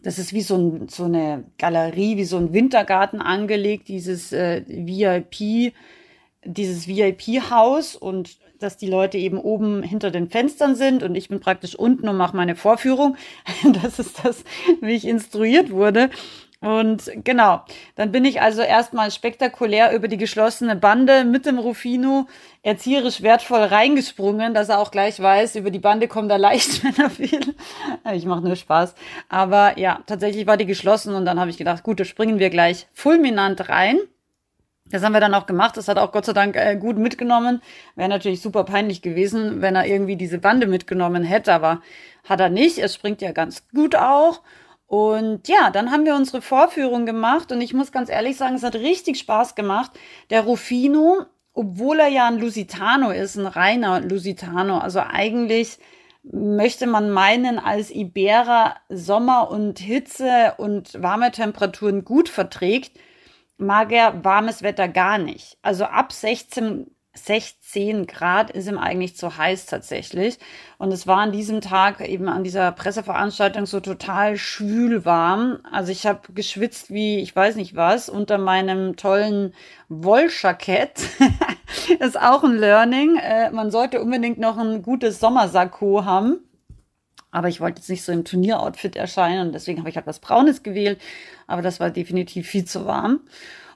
das 0.03 0.19
ist 0.19 0.33
wie 0.33 0.43
so, 0.43 0.57
ein, 0.57 0.89
so 0.89 1.05
eine 1.05 1.45
Galerie, 1.59 2.17
wie 2.17 2.25
so 2.25 2.39
ein 2.39 2.53
Wintergarten 2.53 3.21
angelegt, 3.21 3.89
dieses 3.89 4.33
äh, 4.33 4.63
VIP, 4.67 5.75
dieses 6.45 6.89
VIP-Haus 6.89 7.97
und 7.97 8.39
dass 8.59 8.77
die 8.77 8.89
Leute 8.89 9.19
eben 9.19 9.39
oben 9.39 9.83
hinter 9.83 10.11
den 10.11 10.29
Fenstern 10.29 10.75
sind 10.75 11.03
und 11.03 11.15
ich 11.15 11.29
bin 11.29 11.41
praktisch 11.41 11.75
unten 11.75 12.09
und 12.09 12.17
mache 12.17 12.37
meine 12.37 12.57
Vorführung. 12.57 13.17
Das 13.83 13.99
ist 13.99 14.25
das, 14.25 14.45
wie 14.81 14.95
ich 14.95 15.07
instruiert 15.07 15.71
wurde. 15.71 16.11
Und 16.61 17.11
genau, 17.23 17.63
dann 17.97 18.13
bin 18.13 18.25
ich 18.25 18.41
also 18.41 18.63
erstmal 18.63 19.11
spektakulär 19.11 19.95
über 19.95 20.09
die 20.09 20.17
geschlossene 20.17 20.75
Bande 20.75 21.25
mit 21.25 21.45
dem 21.45 21.59
Rufino 21.59 22.27
erzieherisch 22.63 23.23
wertvoll 23.23 23.61
reingesprungen, 23.61 24.55
dass 24.55 24.71
er 24.71 24.79
auch 24.79 24.91
gleich 24.91 25.21
weiß, 25.21 25.57
über 25.57 25.71
die 25.71 25.79
Bande 25.79 26.09
kommt 26.09 26.31
er 26.31 26.39
leicht, 26.39 26.83
wenn 26.85 26.97
er 26.97 27.19
will. 27.19 27.55
Ich 28.15 28.25
mache 28.25 28.41
nur 28.41 28.57
Spaß. 28.57 28.95
Aber 29.29 29.79
ja, 29.79 30.01
tatsächlich 30.07 30.47
war 30.47 30.57
die 30.57 30.67
geschlossen 30.67 31.15
und 31.15 31.27
dann 31.27 31.39
habe 31.39 31.51
ich 31.51 31.59
gedacht, 31.59 31.83
gut, 31.83 32.01
da 32.01 32.05
springen 32.05 32.39
wir 32.39 32.51
gleich 32.51 32.87
fulminant 32.95 33.69
rein. 33.69 33.99
Das 34.91 35.03
haben 35.03 35.13
wir 35.13 35.21
dann 35.21 35.35
auch 35.35 35.47
gemacht. 35.47 35.77
Das 35.77 35.89
hat 35.89 35.99
auch 35.99 36.13
Gott 36.13 36.27
sei 36.27 36.33
Dank 36.33 36.57
äh, 36.57 36.77
gut 36.77 36.97
mitgenommen. 36.97 37.61
Wäre 37.97 38.09
natürlich 38.09 38.41
super 38.41 38.65
peinlich 38.65 39.03
gewesen, 39.03 39.61
wenn 39.61 39.75
er 39.75 39.87
irgendwie 39.87 40.17
diese 40.17 40.39
Bande 40.39 40.67
mitgenommen 40.67 41.25
hätte, 41.25 41.53
aber 41.53 41.81
hat 42.29 42.41
er 42.41 42.51
nicht. 42.51 42.79
Es 42.79 42.95
springt 42.95 43.21
ja 43.21 43.33
ganz 43.33 43.67
gut 43.69 43.97
auch. 43.97 44.43
Und 44.87 45.49
ja, 45.49 45.71
dann 45.71 45.91
haben 45.91 46.05
wir 46.05 46.15
unsere 46.15 46.41
Vorführung 46.41 47.07
gemacht 47.07 47.51
und 47.51 47.61
ich 47.61 47.75
muss 47.75 47.91
ganz 47.91 48.09
ehrlich 48.09 48.37
sagen, 48.37 48.55
es 48.55 48.63
hat 48.63 48.77
richtig 48.77 49.19
Spaß 49.19 49.57
gemacht. 49.57 49.91
Der 50.31 50.43
Rufino, 50.43 51.25
obwohl 51.53 51.99
er 51.99 52.09
ja 52.09 52.29
ein 52.29 52.39
Lusitano 52.39 53.11
ist, 53.11 53.37
ein 53.37 53.47
reiner 53.47 54.01
Lusitano, 54.01 54.79
also 54.79 55.01
eigentlich 55.01 55.79
möchte 56.23 56.87
man 56.87 57.11
meinen, 57.11 57.59
als 57.59 57.91
Iberer 57.91 58.77
Sommer 58.89 59.51
und 59.51 59.79
Hitze 59.81 60.55
und 60.59 61.01
warme 61.03 61.33
Temperaturen 61.33 62.05
gut 62.05 62.29
verträgt, 62.29 62.93
mag 63.59 63.93
er 63.93 64.25
warmes 64.25 64.63
Wetter 64.63 64.89
gar 64.89 65.19
nicht. 65.19 65.59
Also 65.63 65.85
ab 65.85 66.13
16, 66.13 66.91
16 67.15 68.07
Grad 68.07 68.51
ist 68.51 68.69
ihm 68.69 68.79
eigentlich 68.79 69.17
zu 69.17 69.37
heiß 69.37 69.67
tatsächlich. 69.67 70.39
Und 70.79 70.93
es 70.93 71.07
war 71.07 71.19
an 71.19 71.33
diesem 71.33 71.61
Tag 71.61 72.07
eben 72.07 72.29
an 72.29 72.45
dieser 72.45 72.73
Presseveranstaltung 72.73 73.67
so 73.67 73.81
total 73.81 74.37
schwül 74.37 75.05
warm. 75.05 75.59
Also 75.71 75.93
ich 75.93 76.07
habe 76.07 76.33
geschwitzt 76.35 76.91
wie 76.91 77.21
ich 77.21 77.35
weiß 77.35 77.57
nicht 77.57 77.75
was 77.75 78.09
unter 78.09 78.39
meinem 78.39 78.97
tollen 78.97 79.55
Wolljackett. 79.89 81.01
ist 81.99 82.21
auch 82.21 82.45
ein 82.45 82.57
Learning. 82.57 83.17
Äh, 83.17 83.51
man 83.51 83.71
sollte 83.71 84.03
unbedingt 84.03 84.39
noch 84.39 84.59
ein 84.59 84.83
gutes 84.83 85.21
Sommersakko 85.21 86.05
haben. 86.05 86.41
Aber 87.37 87.49
ich 87.49 87.61
wollte 87.61 87.81
jetzt 87.81 87.91
nicht 87.91 88.03
so 88.03 88.13
im 88.13 88.25
Turnieroutfit 88.25 88.97
erscheinen 88.97 89.49
und 89.49 89.53
deswegen 89.53 89.81
habe 89.81 89.91
ich 89.91 89.97
halt 89.97 90.07
was 90.07 90.21
Braunes 90.21 90.63
gewählt. 90.63 90.99
Aber 91.47 91.61
das 91.61 91.81
war 91.81 91.91
definitiv 91.91 92.47
viel 92.47 92.65
zu 92.65 92.87
warm. 92.87 93.21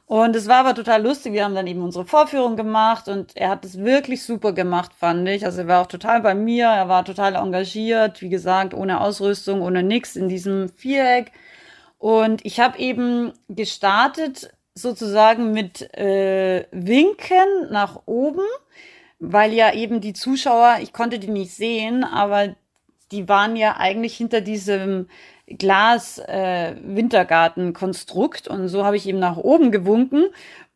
Und 0.07 0.35
es 0.35 0.49
war 0.49 0.61
aber 0.61 0.75
total 0.75 1.03
lustig. 1.03 1.35
Wir 1.35 1.45
haben 1.45 1.55
dann 1.55 1.67
eben 1.67 1.83
unsere 1.83 2.07
Vorführung 2.07 2.57
gemacht 2.57 3.07
und 3.07 3.37
er 3.37 3.51
hat 3.51 3.67
es 3.67 3.77
wirklich 3.77 4.23
super 4.23 4.55
gemacht, 4.55 4.93
fand 4.99 5.29
ich. 5.29 5.45
Also 5.45 5.61
er 5.61 5.69
war 5.69 5.83
auch 5.83 5.89
total 5.89 6.23
bei 6.23 6.35
mir, 6.35 6.69
er 6.69 6.89
war 6.89 7.05
total 7.05 7.35
engagiert, 7.35 8.23
wie 8.23 8.31
gesagt, 8.31 8.73
ohne 8.73 9.03
Ausrüstung, 9.03 9.61
ohne 9.61 9.83
nix 9.83 10.17
in 10.17 10.31
diesem 10.31 10.71
Viereck. 10.71 11.31
Und 11.99 12.47
ich 12.47 12.61
habe 12.61 12.79
eben 12.79 13.35
gestartet 13.51 14.55
sozusagen 14.73 15.53
mit 15.53 15.83
äh, 15.99 16.65
Winken 16.71 17.71
nach 17.71 18.01
oben, 18.07 18.47
weil 19.19 19.53
ja 19.53 19.75
eben 19.75 20.01
die 20.01 20.15
Zuschauer, 20.15 20.79
ich 20.81 20.95
konnte 20.95 21.19
die 21.19 21.29
nicht 21.29 21.53
sehen, 21.53 22.05
aber 22.05 22.55
die 23.13 23.29
waren 23.29 23.57
ja 23.57 23.77
eigentlich 23.77 24.17
hinter 24.17 24.41
diesem 24.41 25.09
Glas 25.59 26.19
äh, 26.19 26.75
und 28.49 28.69
so 28.69 28.85
habe 28.85 28.97
ich 28.97 29.07
ihm 29.07 29.19
nach 29.19 29.37
oben 29.37 29.73
gewunken 29.73 30.27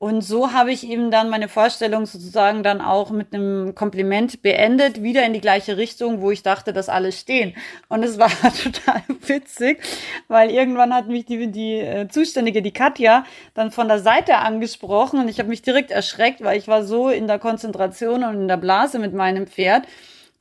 Und 0.00 0.22
so 0.22 0.52
habe 0.52 0.72
ich 0.72 0.86
eben 0.86 1.10
dann 1.12 1.30
meine 1.30 1.48
Vorstellung 1.48 2.06
sozusagen 2.06 2.62
dann 2.64 2.80
auch 2.80 3.10
mit 3.10 3.32
einem 3.32 3.74
Kompliment 3.74 4.42
beendet, 4.42 5.02
wieder 5.02 5.24
in 5.24 5.32
die 5.32 5.40
gleiche 5.40 5.76
Richtung, 5.76 6.20
wo 6.20 6.30
ich 6.32 6.42
dachte, 6.42 6.72
dass 6.72 6.88
alle 6.88 7.12
stehen. 7.12 7.54
Und 7.88 8.02
es 8.02 8.18
war 8.18 8.28
total 8.62 9.02
witzig, 9.26 9.80
weil 10.28 10.50
irgendwann 10.50 10.92
hat 10.92 11.06
mich 11.06 11.24
die, 11.24 11.46
die 11.50 11.78
äh, 11.78 12.08
Zuständige, 12.08 12.60
die 12.60 12.72
Katja, 12.72 13.24
dann 13.54 13.70
von 13.70 13.86
der 13.88 14.00
Seite 14.00 14.36
angesprochen 14.38 15.20
und 15.20 15.28
ich 15.28 15.38
habe 15.38 15.48
mich 15.48 15.62
direkt 15.62 15.92
erschreckt, 15.92 16.42
weil 16.42 16.58
ich 16.58 16.66
war 16.66 16.84
so 16.84 17.08
in 17.08 17.28
der 17.28 17.38
Konzentration 17.38 18.24
und 18.24 18.34
in 18.42 18.48
der 18.48 18.56
Blase 18.56 18.98
mit 18.98 19.14
meinem 19.14 19.46
Pferd 19.46 19.84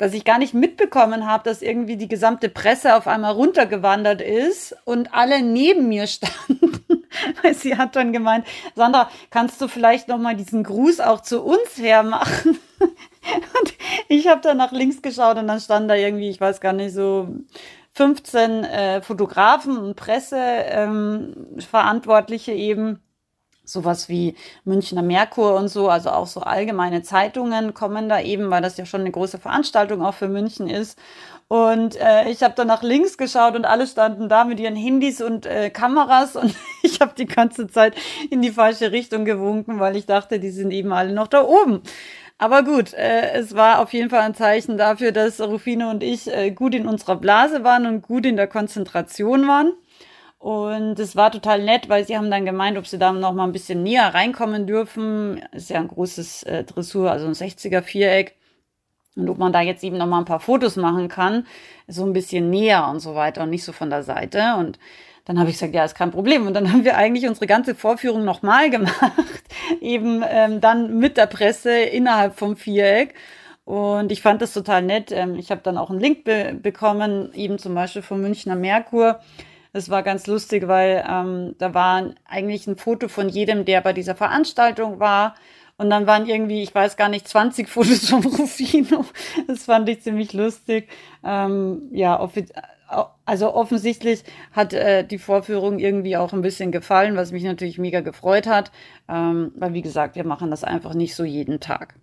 dass 0.03 0.13
ich 0.13 0.25
gar 0.25 0.37
nicht 0.37 0.53
mitbekommen 0.53 1.25
habe, 1.25 1.45
dass 1.45 1.61
irgendwie 1.61 1.95
die 1.95 2.09
gesamte 2.09 2.49
Presse 2.49 2.97
auf 2.97 3.07
einmal 3.07 3.31
runtergewandert 3.31 4.21
ist 4.21 4.75
und 4.83 5.13
alle 5.13 5.41
neben 5.41 5.87
mir 5.87 6.07
standen. 6.13 7.05
Weil 7.41 7.53
sie 7.53 7.77
hat 7.77 7.95
dann 7.95 8.11
gemeint, 8.11 8.45
Sandra, 8.75 9.09
kannst 9.29 9.61
du 9.61 9.69
vielleicht 9.69 10.09
noch 10.09 10.17
mal 10.17 10.35
diesen 10.35 10.63
Gruß 10.63 10.99
auch 10.99 11.21
zu 11.21 11.41
uns 11.41 11.77
hermachen? 11.77 12.59
Und 12.79 13.73
ich 14.09 14.27
habe 14.27 14.41
dann 14.41 14.57
nach 14.57 14.73
links 14.73 15.01
geschaut 15.01 15.37
und 15.37 15.47
dann 15.47 15.61
stand 15.61 15.89
da 15.89 15.95
irgendwie, 15.95 16.29
ich 16.29 16.41
weiß 16.41 16.59
gar 16.59 16.73
nicht, 16.73 16.93
so 16.93 17.29
15 17.93 18.65
äh, 18.65 19.01
Fotografen 19.01 19.77
und 19.77 19.95
Presseverantwortliche 19.95 22.51
ähm, 22.51 22.57
eben 22.57 22.99
sowas 23.63 24.09
wie 24.09 24.35
Münchner 24.65 25.01
Merkur 25.01 25.55
und 25.55 25.69
so, 25.69 25.89
also 25.89 26.09
auch 26.09 26.27
so 26.27 26.41
allgemeine 26.41 27.01
Zeitungen 27.01 27.73
kommen 27.73 28.09
da 28.09 28.19
eben, 28.19 28.49
weil 28.49 28.61
das 28.61 28.77
ja 28.77 28.85
schon 28.85 29.01
eine 29.01 29.11
große 29.11 29.39
Veranstaltung 29.39 30.03
auch 30.03 30.13
für 30.13 30.27
München 30.27 30.69
ist. 30.69 30.97
Und 31.47 31.95
äh, 31.97 32.29
ich 32.29 32.41
habe 32.41 32.55
dann 32.55 32.67
nach 32.67 32.83
links 32.83 33.17
geschaut 33.17 33.55
und 33.55 33.65
alle 33.65 33.85
standen 33.85 34.27
da 34.27 34.43
mit 34.43 34.59
ihren 34.59 34.75
Handys 34.75 35.21
und 35.21 35.45
äh, 35.45 35.69
Kameras 35.69 36.35
und 36.35 36.55
ich 36.83 36.99
habe 36.99 37.13
die 37.17 37.25
ganze 37.25 37.67
Zeit 37.67 37.95
in 38.31 38.41
die 38.41 38.51
falsche 38.51 38.91
Richtung 38.91 39.25
gewunken, 39.25 39.79
weil 39.79 39.95
ich 39.95 40.05
dachte, 40.05 40.39
die 40.39 40.49
sind 40.51 40.71
eben 40.71 40.91
alle 40.91 41.13
noch 41.13 41.27
da 41.27 41.43
oben. 41.43 41.81
Aber 42.39 42.63
gut, 42.63 42.93
äh, 42.93 43.33
es 43.33 43.55
war 43.55 43.79
auf 43.79 43.93
jeden 43.93 44.09
Fall 44.09 44.21
ein 44.21 44.33
Zeichen 44.33 44.77
dafür, 44.77 45.11
dass 45.11 45.39
Rufino 45.39 45.89
und 45.89 46.03
ich 46.03 46.27
äh, 46.33 46.51
gut 46.51 46.73
in 46.73 46.87
unserer 46.87 47.15
Blase 47.15 47.63
waren 47.63 47.85
und 47.85 48.01
gut 48.01 48.25
in 48.25 48.35
der 48.35 48.47
Konzentration 48.47 49.47
waren. 49.47 49.73
Und 50.43 50.99
es 50.99 51.15
war 51.15 51.31
total 51.31 51.63
nett, 51.63 51.87
weil 51.87 52.05
sie 52.05 52.17
haben 52.17 52.29
dann 52.29 52.43
gemeint, 52.43 52.77
ob 52.77 52.85
sie 52.85 52.97
da 52.97 53.13
noch 53.13 53.31
mal 53.31 53.45
ein 53.45 53.53
bisschen 53.53 53.81
näher 53.81 54.13
reinkommen 54.13 54.67
dürfen. 54.67 55.41
Ist 55.53 55.69
ja 55.69 55.79
ein 55.79 55.87
großes 55.87 56.43
äh, 56.43 56.65
Dressur, 56.65 57.09
also 57.09 57.27
ein 57.27 57.33
60er 57.33 57.81
Viereck. 57.81 58.35
Und 59.15 59.29
ob 59.29 59.37
man 59.37 59.53
da 59.53 59.61
jetzt 59.61 59.85
eben 59.85 59.97
noch 59.97 60.05
mal 60.05 60.19
ein 60.19 60.25
paar 60.25 60.41
Fotos 60.41 60.75
machen 60.75 61.07
kann, 61.07 61.47
so 61.87 62.05
ein 62.05 62.11
bisschen 62.11 62.49
näher 62.49 62.89
und 62.89 62.99
so 62.99 63.15
weiter 63.15 63.43
und 63.43 63.51
nicht 63.51 63.63
so 63.63 63.71
von 63.71 63.89
der 63.89 64.03
Seite. 64.03 64.55
Und 64.57 64.79
dann 65.23 65.39
habe 65.39 65.49
ich 65.49 65.55
gesagt, 65.55 65.73
ja, 65.73 65.85
ist 65.85 65.95
kein 65.95 66.11
Problem. 66.11 66.45
Und 66.45 66.55
dann 66.55 66.69
haben 66.73 66.83
wir 66.83 66.97
eigentlich 66.97 67.25
unsere 67.25 67.47
ganze 67.47 67.73
Vorführung 67.73 68.25
nochmal 68.25 68.69
gemacht, 68.69 69.43
eben 69.79 70.25
ähm, 70.27 70.59
dann 70.59 70.99
mit 70.99 71.15
der 71.15 71.27
Presse 71.27 71.71
innerhalb 71.73 72.37
vom 72.37 72.57
Viereck. 72.57 73.13
Und 73.63 74.11
ich 74.11 74.21
fand 74.21 74.41
das 74.41 74.51
total 74.51 74.81
nett. 74.81 75.09
Ähm, 75.13 75.35
ich 75.35 75.51
habe 75.51 75.61
dann 75.63 75.77
auch 75.77 75.89
einen 75.89 76.01
Link 76.01 76.25
be 76.25 76.53
bekommen, 76.61 77.31
eben 77.33 77.59
zum 77.59 77.73
Beispiel 77.75 78.01
vom 78.01 78.19
Münchner 78.19 78.57
Merkur 78.57 79.21
das 79.73 79.89
war 79.89 80.03
ganz 80.03 80.27
lustig, 80.27 80.67
weil 80.67 81.03
ähm, 81.09 81.55
da 81.57 81.73
war 81.73 82.11
eigentlich 82.25 82.67
ein 82.67 82.77
Foto 82.77 83.07
von 83.07 83.27
jedem, 83.27 83.65
der 83.65 83.81
bei 83.81 83.91
dieser 83.91 84.15
Veranstaltung 84.15 84.99
war. 84.99 85.35
Und 85.77 85.89
dann 85.89 86.05
waren 86.05 86.27
irgendwie, 86.27 86.61
ich 86.61 86.73
weiß 86.73 86.95
gar 86.95 87.09
nicht, 87.09 87.27
20 87.27 87.67
Fotos 87.67 88.07
von 88.07 88.23
Rufino. 88.25 89.03
Das 89.47 89.65
fand 89.65 89.89
ich 89.89 90.03
ziemlich 90.03 90.31
lustig. 90.31 90.89
Ähm, 91.23 91.89
ja, 91.91 92.29
also 93.25 93.55
offensichtlich 93.55 94.23
hat 94.51 94.73
äh, 94.73 95.03
die 95.03 95.17
Vorführung 95.17 95.79
irgendwie 95.79 96.17
auch 96.17 96.33
ein 96.33 96.43
bisschen 96.43 96.71
gefallen, 96.71 97.15
was 97.15 97.31
mich 97.31 97.43
natürlich 97.43 97.79
mega 97.79 98.01
gefreut 98.01 98.45
hat. 98.45 98.71
Ähm, 99.09 99.51
weil, 99.55 99.73
wie 99.73 99.81
gesagt, 99.81 100.15
wir 100.15 100.25
machen 100.25 100.51
das 100.51 100.63
einfach 100.63 100.93
nicht 100.93 101.15
so 101.15 101.23
jeden 101.23 101.59
Tag. 101.59 101.95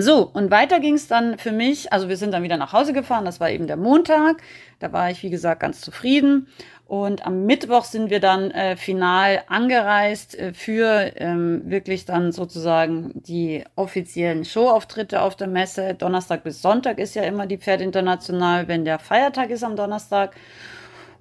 So, 0.00 0.30
und 0.32 0.50
weiter 0.52 0.78
ging 0.78 0.94
es 0.94 1.08
dann 1.08 1.38
für 1.38 1.50
mich. 1.50 1.92
Also 1.92 2.08
wir 2.08 2.16
sind 2.16 2.32
dann 2.32 2.44
wieder 2.44 2.56
nach 2.56 2.72
Hause 2.72 2.92
gefahren. 2.92 3.24
Das 3.24 3.40
war 3.40 3.50
eben 3.50 3.66
der 3.66 3.76
Montag. 3.76 4.42
Da 4.78 4.92
war 4.92 5.10
ich, 5.10 5.24
wie 5.24 5.30
gesagt, 5.30 5.60
ganz 5.60 5.80
zufrieden. 5.80 6.46
Und 6.88 7.26
am 7.26 7.44
Mittwoch 7.44 7.84
sind 7.84 8.08
wir 8.08 8.18
dann 8.18 8.50
äh, 8.50 8.74
final 8.74 9.42
angereist 9.46 10.34
äh, 10.38 10.54
für 10.54 11.12
ähm, 11.16 11.60
wirklich 11.66 12.06
dann 12.06 12.32
sozusagen 12.32 13.12
die 13.14 13.62
offiziellen 13.76 14.46
Showauftritte 14.46 15.20
auf 15.20 15.36
der 15.36 15.48
Messe. 15.48 15.92
Donnerstag 15.92 16.44
bis 16.44 16.62
Sonntag 16.62 16.98
ist 16.98 17.14
ja 17.14 17.24
immer 17.24 17.46
die 17.46 17.58
Pferd 17.58 17.82
International, 17.82 18.68
wenn 18.68 18.86
der 18.86 18.98
Feiertag 18.98 19.50
ist 19.50 19.64
am 19.64 19.76
Donnerstag. 19.76 20.34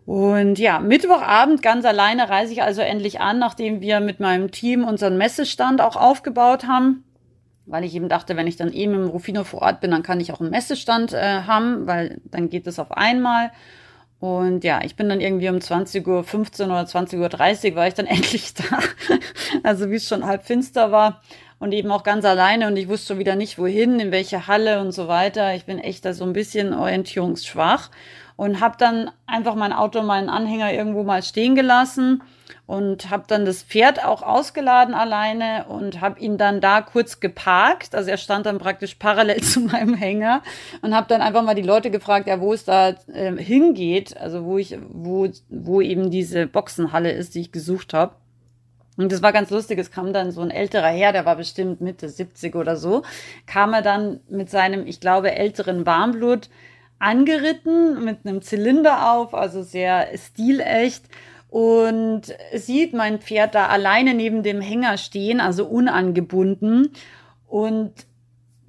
Und 0.06 0.58
ja, 0.58 0.80
Mittwochabend 0.80 1.62
ganz 1.62 1.84
alleine 1.84 2.30
reise 2.30 2.54
ich 2.54 2.64
also 2.64 2.82
endlich 2.82 3.20
an, 3.20 3.38
nachdem 3.38 3.82
wir 3.82 4.00
mit 4.00 4.22
meinem 4.22 4.52
Team 4.52 4.86
unseren 4.86 5.18
Messestand 5.18 5.82
auch 5.82 5.98
aufgebaut 5.98 6.66
haben 6.66 7.04
weil 7.70 7.84
ich 7.84 7.94
eben 7.94 8.08
dachte, 8.08 8.38
wenn 8.38 8.48
ich 8.48 8.56
dann 8.56 8.72
eben 8.72 8.94
im 8.94 9.10
Rufino 9.10 9.44
vor 9.44 9.62
Ort 9.62 9.82
bin, 9.82 9.92
dann 9.92 10.02
kann 10.02 10.22
ich 10.22 10.32
auch 10.32 10.40
einen 10.40 10.52
Messestand 10.52 11.12
äh, 11.12 11.42
haben, 11.42 11.86
weil 11.86 12.22
dann 12.32 12.50
geht 12.50 12.66
es 12.66 12.80
auf 12.80 12.94
einmal. 12.94 13.52
Und 14.20 14.64
ja, 14.64 14.82
ich 14.84 14.96
bin 14.96 15.10
dann 15.10 15.22
irgendwie 15.22 15.50
um 15.50 15.58
20.15 15.58 16.08
Uhr 16.08 16.66
oder 16.68 16.82
20.30 16.82 17.70
Uhr 17.70 17.76
war 17.76 17.88
ich 17.88 17.94
dann 17.94 18.06
endlich 18.08 18.54
da. 18.54 18.80
also 19.64 19.92
wie 19.92 19.96
es 19.96 20.08
schon 20.08 20.26
halb 20.26 20.44
finster 20.44 20.92
war 20.92 21.22
und 21.60 21.72
eben 21.72 21.92
auch 21.92 22.04
ganz 22.04 22.26
alleine 22.26 22.68
und 22.68 22.78
ich 22.78 22.88
wusste 22.88 23.08
schon 23.08 23.20
wieder 23.20 23.36
nicht 23.36 23.60
wohin, 23.60 24.00
in 24.00 24.12
welche 24.12 24.48
Halle 24.48 24.82
und 24.82 24.92
so 24.92 25.08
weiter. 25.08 25.56
Ich 25.56 25.66
bin 25.66 25.80
echt 25.80 26.06
da 26.06 26.14
so 26.14 26.24
ein 26.24 26.34
bisschen 26.34 26.74
orientierungsschwach 26.74 27.92
und 28.36 28.60
habe 28.60 28.76
dann 28.78 29.12
einfach 29.26 29.56
mein 29.56 29.74
Auto, 29.74 30.02
meinen 30.02 30.30
Anhänger 30.30 30.74
irgendwo 30.74 31.04
mal 31.04 31.24
stehen 31.24 31.56
gelassen 31.56 32.22
und 32.68 33.10
habe 33.10 33.24
dann 33.28 33.46
das 33.46 33.64
Pferd 33.64 34.04
auch 34.04 34.22
ausgeladen 34.22 34.94
alleine 34.94 35.66
und 35.70 36.02
habe 36.02 36.20
ihn 36.20 36.38
dann 36.38 36.60
da 36.60 36.82
kurz 36.82 37.22
geparkt. 37.22 37.96
Also 37.96 38.12
er 38.12 38.18
stand 38.18 38.46
dann 38.46 38.60
praktisch 38.60 38.96
parallel 38.96 39.42
zu 39.42 39.62
meinem 39.62 39.96
Hänger 39.96 40.44
und 40.82 40.94
habe 40.94 41.08
dann 41.08 41.22
einfach 41.22 41.44
mal 41.44 41.56
die 41.56 41.62
Leute 41.62 41.90
gefragt, 41.90 42.28
ja, 42.28 42.42
wo 42.42 42.54
es 42.54 42.66
da 42.66 42.90
äh, 43.12 43.36
hingeht, 43.38 44.18
also 44.18 44.44
wo 44.44 44.58
ich, 44.58 44.78
wo, 44.90 45.30
wo 45.50 45.80
eben 45.80 46.12
diese 46.12 46.46
Boxenhalle 46.46 47.12
ist, 47.12 47.36
die 47.36 47.42
ich 47.42 47.54
gesucht 47.54 47.94
habe. 47.94 48.16
Und 48.98 49.12
das 49.12 49.22
war 49.22 49.32
ganz 49.32 49.50
lustig. 49.50 49.80
Es 49.80 49.92
kam 49.92 50.12
dann 50.12 50.32
so 50.32 50.42
ein 50.42 50.52
älterer 50.52 50.90
Herr, 50.90 51.14
der 51.14 51.26
war 51.26 51.38
bestimmt 51.38 51.80
Mitte 51.80 52.10
70 52.10 52.56
oder 52.56 52.76
so, 52.76 53.04
kam 53.46 53.74
er 53.74 53.82
dann 53.82 54.20
mit 54.28 54.50
seinem, 54.50 54.88
ich 54.88 55.00
glaube, 55.00 55.32
älteren 55.32 55.86
Warmblut 55.86 56.50
angeritten 57.00 58.04
mit 58.04 58.26
einem 58.26 58.42
Zylinder 58.42 59.14
auf, 59.14 59.34
also 59.34 59.62
sehr 59.62 60.08
stilecht 60.18 61.06
und 61.50 62.36
sieht 62.54 62.94
mein 62.94 63.20
Pferd 63.20 63.56
da 63.56 63.68
alleine 63.68 64.14
neben 64.14 64.44
dem 64.44 64.62
Hänger 64.62 64.98
stehen, 64.98 65.40
also 65.40 65.66
unangebunden 65.66 66.90
und 67.48 67.94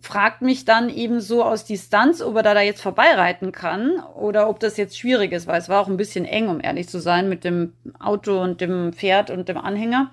fragt 0.00 0.42
mich 0.42 0.64
dann 0.64 0.88
eben 0.88 1.20
so 1.20 1.44
aus 1.44 1.64
Distanz, 1.64 2.22
ob 2.22 2.36
er 2.36 2.42
da, 2.42 2.60
jetzt 2.60 2.80
vorbeireiten 2.80 3.52
kann 3.52 4.00
oder 4.14 4.48
ob 4.48 4.60
das 4.60 4.76
jetzt 4.76 4.98
schwierig 4.98 5.32
ist, 5.32 5.46
weil 5.46 5.60
es 5.60 5.68
war 5.68 5.80
auch 5.80 5.88
ein 5.88 5.96
bisschen 5.96 6.24
eng, 6.24 6.48
um 6.48 6.60
ehrlich 6.62 6.88
zu 6.88 7.00
sein, 7.00 7.28
mit 7.28 7.44
dem 7.44 7.74
Auto 7.98 8.40
und 8.40 8.60
dem 8.60 8.92
Pferd 8.92 9.30
und 9.30 9.48
dem 9.48 9.58
Anhänger. 9.58 10.12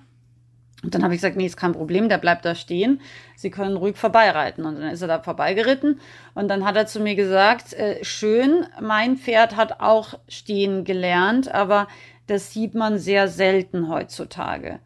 Und 0.84 0.94
dann 0.94 1.04
habe 1.04 1.16
ich 1.16 1.22
gesagt, 1.22 1.36
nee, 1.36 1.46
ist 1.46 1.58
kein 1.58 1.72
Problem, 1.72 2.10
der 2.10 2.18
bleibt 2.18 2.46
da 2.46 2.54
stehen. 2.54 3.02
Sie 3.36 3.50
können 3.50 3.78
ruhig 3.78 3.96
vorbeireiten. 3.98 4.66
Und 4.66 4.76
dann 4.76 4.92
ist 4.92 5.02
er 5.02 5.08
da 5.08 5.20
vorbeigeritten. 5.20 6.00
Und 6.36 6.48
dann 6.48 6.64
hat 6.64 6.76
er 6.76 6.86
zu 6.86 7.00
mir 7.00 7.16
gesagt, 7.16 7.74
äh, 7.74 8.04
schön, 8.04 8.68
mein 8.82 9.18
Pferd 9.18 9.56
hat 9.56 9.80
auch 9.80 10.20
stehen 10.28 10.84
gelernt, 10.84 11.52
aber 11.52 11.88
das 12.27 12.51
sieht 12.51 12.75
man 12.75 12.98
sehr 12.98 13.27
selten 13.27 13.89
heutzutage. 13.89 14.79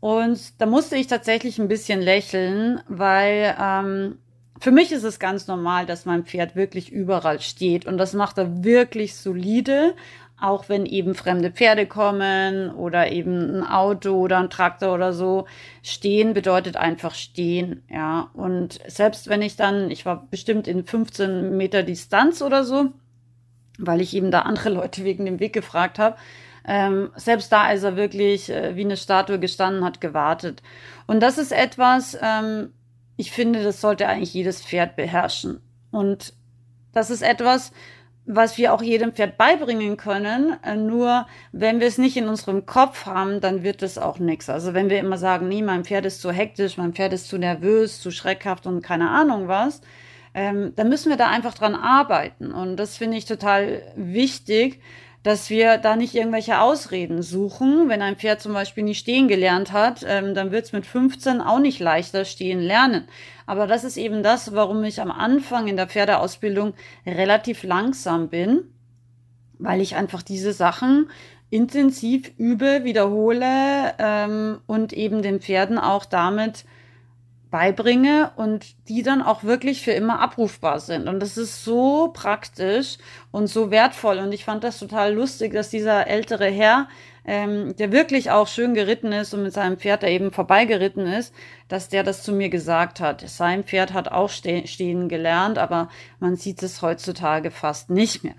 Und 0.00 0.60
da 0.60 0.66
musste 0.66 0.96
ich 0.96 1.06
tatsächlich 1.06 1.58
ein 1.58 1.68
bisschen 1.68 2.00
lächeln, 2.00 2.80
weil 2.88 3.56
ähm, 3.60 4.18
für 4.60 4.70
mich 4.70 4.92
ist 4.92 5.04
es 5.04 5.18
ganz 5.18 5.46
normal, 5.46 5.86
dass 5.86 6.04
mein 6.04 6.24
Pferd 6.24 6.56
wirklich 6.56 6.92
überall 6.92 7.40
steht. 7.40 7.86
Und 7.86 7.96
das 7.98 8.12
macht 8.12 8.38
er 8.38 8.64
wirklich 8.64 9.16
solide 9.16 9.94
auch 10.40 10.68
wenn 10.68 10.84
eben 10.84 11.14
fremde 11.14 11.50
Pferde 11.50 11.86
kommen 11.86 12.70
oder 12.70 13.10
eben 13.10 13.56
ein 13.56 13.66
Auto 13.66 14.14
oder 14.14 14.38
ein 14.38 14.50
Traktor 14.50 14.92
oder 14.92 15.12
so. 15.12 15.46
Stehen 15.82 16.34
bedeutet 16.34 16.76
einfach 16.76 17.14
stehen, 17.14 17.82
ja. 17.88 18.30
Und 18.34 18.80
selbst 18.86 19.28
wenn 19.28 19.42
ich 19.42 19.56
dann, 19.56 19.90
ich 19.90 20.04
war 20.04 20.26
bestimmt 20.30 20.66
in 20.68 20.84
15 20.84 21.56
Meter 21.56 21.82
Distanz 21.82 22.42
oder 22.42 22.64
so, 22.64 22.88
weil 23.78 24.00
ich 24.00 24.14
eben 24.14 24.30
da 24.30 24.40
andere 24.40 24.70
Leute 24.70 25.04
wegen 25.04 25.24
dem 25.24 25.40
Weg 25.40 25.52
gefragt 25.52 25.98
habe, 25.98 26.16
ähm, 26.66 27.10
selbst 27.16 27.52
da 27.52 27.70
ist 27.72 27.82
er 27.82 27.96
wirklich 27.96 28.50
äh, 28.50 28.74
wie 28.76 28.84
eine 28.84 28.96
Statue 28.96 29.38
gestanden, 29.38 29.84
hat 29.84 30.00
gewartet. 30.00 30.62
Und 31.06 31.20
das 31.20 31.38
ist 31.38 31.52
etwas, 31.52 32.16
ähm, 32.20 32.72
ich 33.16 33.32
finde, 33.32 33.62
das 33.62 33.80
sollte 33.80 34.08
eigentlich 34.08 34.34
jedes 34.34 34.62
Pferd 34.62 34.96
beherrschen. 34.96 35.60
Und 35.90 36.32
das 36.92 37.10
ist 37.10 37.22
etwas, 37.22 37.72
was 38.26 38.56
wir 38.56 38.72
auch 38.72 38.82
jedem 38.82 39.12
Pferd 39.12 39.36
beibringen 39.36 39.96
können. 39.96 40.56
Äh, 40.64 40.76
nur 40.76 41.26
wenn 41.52 41.80
wir 41.80 41.86
es 41.86 41.98
nicht 41.98 42.16
in 42.16 42.28
unserem 42.28 42.64
Kopf 42.64 43.04
haben, 43.04 43.40
dann 43.40 43.62
wird 43.62 43.82
es 43.82 43.98
auch 43.98 44.18
nichts. 44.18 44.48
Also 44.48 44.72
wenn 44.72 44.88
wir 44.88 44.98
immer 44.98 45.18
sagen, 45.18 45.48
nee, 45.48 45.62
mein 45.62 45.84
Pferd 45.84 46.06
ist 46.06 46.22
zu 46.22 46.32
hektisch, 46.32 46.78
mein 46.78 46.94
Pferd 46.94 47.12
ist 47.12 47.28
zu 47.28 47.36
nervös, 47.36 48.00
zu 48.00 48.10
schreckhaft 48.10 48.66
und 48.66 48.82
keine 48.82 49.10
Ahnung 49.10 49.48
was, 49.48 49.82
ähm, 50.32 50.72
dann 50.76 50.88
müssen 50.88 51.10
wir 51.10 51.16
da 51.16 51.28
einfach 51.28 51.54
dran 51.54 51.74
arbeiten. 51.74 52.52
Und 52.52 52.76
das 52.76 52.96
finde 52.96 53.18
ich 53.18 53.26
total 53.26 53.82
wichtig, 53.96 54.80
dass 55.24 55.48
wir 55.48 55.78
da 55.78 55.96
nicht 55.96 56.14
irgendwelche 56.14 56.60
Ausreden 56.60 57.22
suchen. 57.22 57.88
Wenn 57.88 58.02
ein 58.02 58.16
Pferd 58.16 58.42
zum 58.42 58.52
Beispiel 58.52 58.84
nicht 58.84 59.00
stehen 59.00 59.26
gelernt 59.26 59.72
hat, 59.72 60.04
ähm, 60.06 60.34
dann 60.34 60.52
wird 60.52 60.66
es 60.66 60.72
mit 60.72 60.86
15 60.86 61.40
auch 61.40 61.58
nicht 61.58 61.80
leichter 61.80 62.26
stehen 62.26 62.60
lernen. 62.60 63.08
Aber 63.46 63.66
das 63.66 63.84
ist 63.84 63.96
eben 63.96 64.22
das, 64.22 64.54
warum 64.54 64.84
ich 64.84 65.00
am 65.00 65.10
Anfang 65.10 65.66
in 65.66 65.76
der 65.76 65.88
Pferdeausbildung 65.88 66.74
relativ 67.06 67.62
langsam 67.62 68.28
bin, 68.28 68.64
weil 69.58 69.80
ich 69.80 69.96
einfach 69.96 70.22
diese 70.22 70.52
Sachen 70.52 71.08
intensiv 71.48 72.30
übe, 72.36 72.84
wiederhole 72.84 73.94
ähm, 73.98 74.58
und 74.66 74.92
eben 74.92 75.22
den 75.22 75.40
Pferden 75.40 75.78
auch 75.78 76.04
damit 76.04 76.66
beibringe 77.54 78.32
und 78.34 78.66
die 78.88 79.04
dann 79.04 79.22
auch 79.22 79.44
wirklich 79.44 79.82
für 79.84 79.92
immer 79.92 80.18
abrufbar 80.18 80.80
sind. 80.80 81.06
Und 81.06 81.20
das 81.20 81.36
ist 81.36 81.62
so 81.62 82.10
praktisch 82.12 82.98
und 83.30 83.46
so 83.46 83.70
wertvoll. 83.70 84.18
Und 84.18 84.32
ich 84.32 84.44
fand 84.44 84.64
das 84.64 84.80
total 84.80 85.14
lustig, 85.14 85.52
dass 85.52 85.70
dieser 85.70 86.08
ältere 86.08 86.46
Herr, 86.46 86.88
ähm, 87.24 87.76
der 87.76 87.92
wirklich 87.92 88.32
auch 88.32 88.48
schön 88.48 88.74
geritten 88.74 89.12
ist 89.12 89.34
und 89.34 89.44
mit 89.44 89.52
seinem 89.52 89.78
Pferd 89.78 90.02
da 90.02 90.08
eben 90.08 90.32
vorbeigeritten 90.32 91.06
ist, 91.06 91.32
dass 91.68 91.88
der 91.88 92.02
das 92.02 92.24
zu 92.24 92.32
mir 92.32 92.48
gesagt 92.48 92.98
hat. 92.98 93.20
Sein 93.20 93.62
Pferd 93.62 93.92
hat 93.92 94.08
auch 94.08 94.30
ste 94.30 94.66
stehen 94.66 95.08
gelernt, 95.08 95.56
aber 95.56 95.90
man 96.18 96.34
sieht 96.34 96.60
es 96.60 96.82
heutzutage 96.82 97.52
fast 97.52 97.88
nicht 97.88 98.24
mehr. 98.24 98.34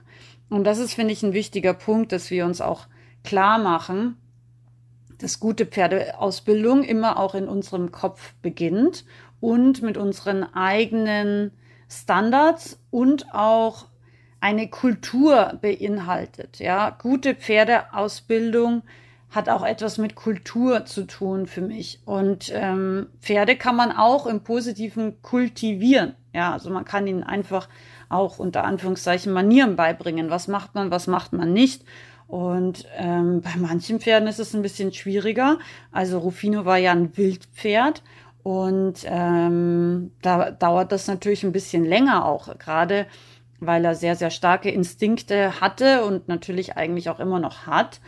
Und 0.49 0.65
das 0.65 0.77
ist, 0.77 0.93
finde 0.93 1.13
ich, 1.13 1.23
ein 1.23 1.31
wichtiger 1.31 1.73
Punkt, 1.73 2.11
dass 2.11 2.31
wir 2.31 2.45
uns 2.45 2.59
auch 2.59 2.87
klar 3.23 3.59
machen, 3.59 4.17
dass 5.25 5.39
gute 5.39 5.65
Pferdeausbildung 5.65 6.83
immer 6.83 7.17
auch 7.17 7.33
in 7.33 7.47
unserem 7.47 7.91
Kopf 7.91 8.35
beginnt 8.43 9.05
und 9.39 9.81
mit 9.81 9.97
unseren 9.97 10.43
eigenen 10.53 11.49
Standards 11.89 12.79
und 12.91 13.33
auch 13.33 13.87
eine 14.39 14.69
Kultur 14.69 15.57
beinhaltet. 15.59 16.59
Ja, 16.59 16.91
gute 16.91 17.33
Pferdeausbildung 17.33 18.83
hat 19.31 19.49
auch 19.49 19.65
etwas 19.65 19.97
mit 19.97 20.13
Kultur 20.13 20.85
zu 20.85 21.07
tun 21.07 21.47
für 21.47 21.61
mich. 21.61 22.01
Und 22.05 22.51
ähm, 22.53 23.07
Pferde 23.19 23.55
kann 23.55 23.75
man 23.75 23.91
auch 23.91 24.27
im 24.27 24.43
Positiven 24.43 25.23
kultivieren. 25.23 26.13
Ja, 26.33 26.53
also 26.53 26.69
man 26.69 26.85
kann 26.85 27.07
ihnen 27.07 27.23
einfach 27.23 27.67
auch 28.09 28.37
unter 28.37 28.63
Anführungszeichen 28.63 29.33
Manieren 29.33 29.75
beibringen. 29.75 30.29
Was 30.29 30.47
macht 30.47 30.75
man, 30.75 30.91
was 30.91 31.07
macht 31.07 31.33
man 31.33 31.51
nicht? 31.51 31.83
Und 32.27 32.85
ähm, 32.97 33.41
bei 33.41 33.55
manchen 33.57 33.99
Pferden 33.99 34.27
ist 34.27 34.39
es 34.39 34.55
ein 34.55 34.61
bisschen 34.61 34.93
schwieriger. 34.93 35.59
Also 35.91 36.17
Rufino 36.19 36.65
war 36.65 36.77
ja 36.77 36.91
ein 36.91 37.15
Wildpferd 37.15 38.01
und 38.45 39.05
ähm, 39.05 40.11
da 40.21 40.51
dauert 40.51 40.91
das 40.91 41.07
natürlich 41.07 41.43
ein 41.43 41.51
bisschen 41.51 41.85
länger 41.85 42.25
auch, 42.25 42.57
gerade 42.57 43.07
weil 43.59 43.85
er 43.85 43.95
sehr, 43.95 44.15
sehr 44.15 44.29
starke 44.29 44.69
Instinkte 44.69 45.61
hatte 45.61 46.03
und 46.03 46.27
natürlich 46.27 46.77
eigentlich 46.77 47.09
auch 47.09 47.19
immer 47.19 47.39
noch 47.39 47.65
hat. 47.65 48.01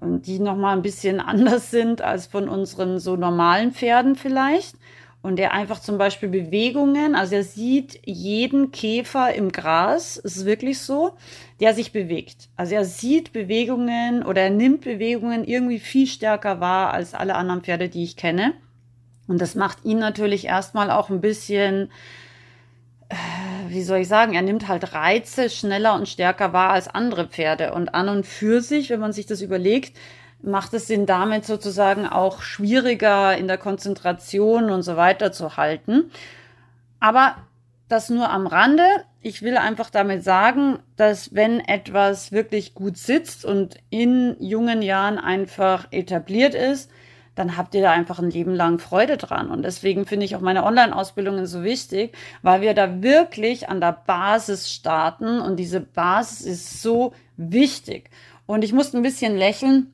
Die 0.00 0.38
nochmal 0.38 0.76
ein 0.76 0.82
bisschen 0.82 1.20
anders 1.20 1.70
sind 1.70 2.02
als 2.02 2.26
von 2.26 2.48
unseren 2.48 2.98
so 2.98 3.16
normalen 3.16 3.72
Pferden 3.72 4.16
vielleicht 4.16 4.76
und 5.22 5.38
er 5.38 5.54
einfach 5.54 5.78
zum 5.78 5.98
Beispiel 5.98 6.28
Bewegungen, 6.28 7.14
also 7.14 7.36
er 7.36 7.44
sieht 7.44 8.00
jeden 8.04 8.72
Käfer 8.72 9.32
im 9.34 9.52
Gras, 9.52 10.20
es 10.22 10.36
ist 10.36 10.46
wirklich 10.46 10.80
so, 10.80 11.12
der 11.60 11.74
sich 11.74 11.92
bewegt. 11.92 12.48
Also 12.56 12.74
er 12.74 12.84
sieht 12.84 13.32
Bewegungen 13.32 14.24
oder 14.24 14.42
er 14.42 14.50
nimmt 14.50 14.80
Bewegungen 14.82 15.44
irgendwie 15.44 15.78
viel 15.78 16.08
stärker 16.08 16.58
wahr 16.58 16.92
als 16.92 17.14
alle 17.14 17.36
anderen 17.36 17.62
Pferde, 17.62 17.88
die 17.88 18.02
ich 18.02 18.16
kenne. 18.16 18.54
Und 19.28 19.40
das 19.40 19.54
macht 19.54 19.84
ihn 19.84 20.00
natürlich 20.00 20.46
erstmal 20.46 20.90
auch 20.90 21.08
ein 21.08 21.20
bisschen, 21.20 21.88
äh, 23.08 23.14
wie 23.68 23.82
soll 23.82 23.98
ich 23.98 24.08
sagen, 24.08 24.34
er 24.34 24.42
nimmt 24.42 24.66
halt 24.66 24.92
Reize 24.92 25.48
schneller 25.50 25.94
und 25.94 26.08
stärker 26.08 26.52
wahr 26.52 26.70
als 26.70 26.88
andere 26.88 27.28
Pferde. 27.28 27.72
Und 27.74 27.94
an 27.94 28.08
und 28.08 28.26
für 28.26 28.60
sich, 28.60 28.90
wenn 28.90 28.98
man 28.98 29.12
sich 29.12 29.26
das 29.26 29.40
überlegt, 29.40 29.96
macht 30.42 30.74
es 30.74 30.90
ihn 30.90 31.06
damit 31.06 31.44
sozusagen 31.44 32.06
auch 32.06 32.42
schwieriger 32.42 33.36
in 33.36 33.48
der 33.48 33.58
Konzentration 33.58 34.70
und 34.70 34.82
so 34.82 34.96
weiter 34.96 35.32
zu 35.32 35.56
halten. 35.56 36.10
Aber 37.00 37.36
das 37.92 38.08
nur 38.10 38.30
am 38.30 38.46
Rande. 38.46 38.84
Ich 39.20 39.42
will 39.42 39.56
einfach 39.56 39.90
damit 39.90 40.24
sagen, 40.24 40.78
dass 40.96 41.34
wenn 41.34 41.60
etwas 41.60 42.32
wirklich 42.32 42.74
gut 42.74 42.96
sitzt 42.96 43.44
und 43.44 43.76
in 43.90 44.36
jungen 44.40 44.82
Jahren 44.82 45.18
einfach 45.18 45.86
etabliert 45.90 46.54
ist, 46.54 46.90
dann 47.34 47.56
habt 47.56 47.74
ihr 47.74 47.82
da 47.82 47.90
einfach 47.92 48.18
ein 48.18 48.30
Leben 48.30 48.54
lang 48.54 48.78
Freude 48.78 49.16
dran. 49.16 49.50
Und 49.50 49.62
deswegen 49.62 50.06
finde 50.06 50.24
ich 50.26 50.36
auch 50.36 50.40
meine 50.40 50.64
Online-Ausbildungen 50.64 51.46
so 51.46 51.62
wichtig, 51.62 52.16
weil 52.42 52.60
wir 52.62 52.74
da 52.74 53.02
wirklich 53.02 53.68
an 53.68 53.80
der 53.80 53.92
Basis 53.92 54.70
starten 54.70 55.40
und 55.40 55.56
diese 55.56 55.80
Basis 55.80 56.46
ist 56.46 56.82
so 56.82 57.12
wichtig. 57.36 58.10
Und 58.46 58.64
ich 58.64 58.72
musste 58.72 58.98
ein 58.98 59.02
bisschen 59.02 59.36
lächeln, 59.36 59.92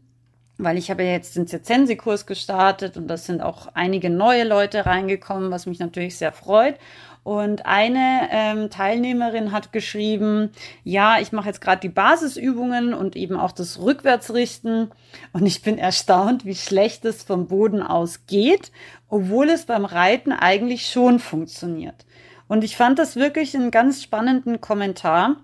weil 0.59 0.77
ich 0.77 0.91
habe 0.91 1.05
ja 1.05 1.13
jetzt 1.13 1.37
den 1.37 1.47
Zizensi-Kurs 1.47 2.27
gestartet 2.27 2.97
und 2.97 3.07
das 3.07 3.27
sind 3.27 3.41
auch 3.41 3.69
einige 3.75 4.11
neue 4.11 4.45
Leute 4.45 4.87
reingekommen, 4.87 5.51
was 5.53 5.67
mich 5.67 5.79
natürlich 5.79 6.19
sehr 6.19 6.33
freut. 6.33 6.75
Und 7.23 7.67
eine 7.67 8.29
ähm, 8.31 8.71
Teilnehmerin 8.71 9.53
hat 9.53 9.73
geschrieben, 9.73 10.51
ja, 10.83 11.21
ich 11.21 11.31
mache 11.31 11.49
jetzt 11.49 11.61
gerade 11.61 11.81
die 11.81 11.89
Basisübungen 11.89 12.95
und 12.95 13.17
eben 13.17 13.37
auch 13.37 13.53
das 13.53 13.81
Rückwärtsrichten. 13.81 14.91
Und 15.33 15.47
ich 15.47 15.63
bin 15.63 15.79
erstaunt, 15.79 16.45
wie 16.45 16.55
schlecht 16.55 17.05
es 17.05 17.23
vom 17.23 17.47
Boden 17.47 17.83
aus 17.83 18.27
geht, 18.27 18.73
obwohl 19.09 19.51
es 19.51 19.67
beim 19.67 19.85
Reiten 19.85 20.33
eigentlich 20.33 20.87
schon 20.87 21.19
funktioniert. 21.19 22.07
Und 22.49 22.65
ich 22.65 22.77
fand 22.77 22.99
das 22.99 23.17
wirklich 23.17 23.55
einen 23.55 23.71
ganz 23.71 24.03
spannenden 24.03 24.61
Kommentar 24.61 25.37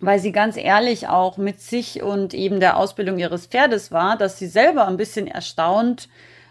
weil 0.00 0.18
sie 0.18 0.32
ganz 0.32 0.56
ehrlich 0.56 1.08
auch 1.08 1.36
mit 1.36 1.60
sich 1.60 2.02
und 2.02 2.34
eben 2.34 2.60
der 2.60 2.76
Ausbildung 2.76 3.18
ihres 3.18 3.46
Pferdes 3.46 3.92
war, 3.92 4.16
dass 4.16 4.38
sie 4.38 4.46
selber 4.46 4.86
ein 4.86 4.96
bisschen 4.96 5.26
erstaunt 5.26 6.08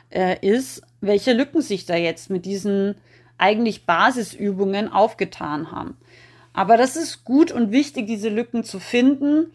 äh, 0.09 0.37
ist, 0.41 0.81
welche 1.01 1.33
Lücken 1.33 1.61
sich 1.61 1.85
da 1.85 1.95
jetzt 1.95 2.29
mit 2.29 2.45
diesen 2.45 2.95
eigentlich 3.37 3.85
Basisübungen 3.85 4.91
aufgetan 4.91 5.71
haben. 5.71 5.97
Aber 6.53 6.77
das 6.77 6.95
ist 6.95 7.25
gut 7.25 7.51
und 7.51 7.71
wichtig, 7.71 8.07
diese 8.07 8.29
Lücken 8.29 8.63
zu 8.63 8.79
finden 8.79 9.51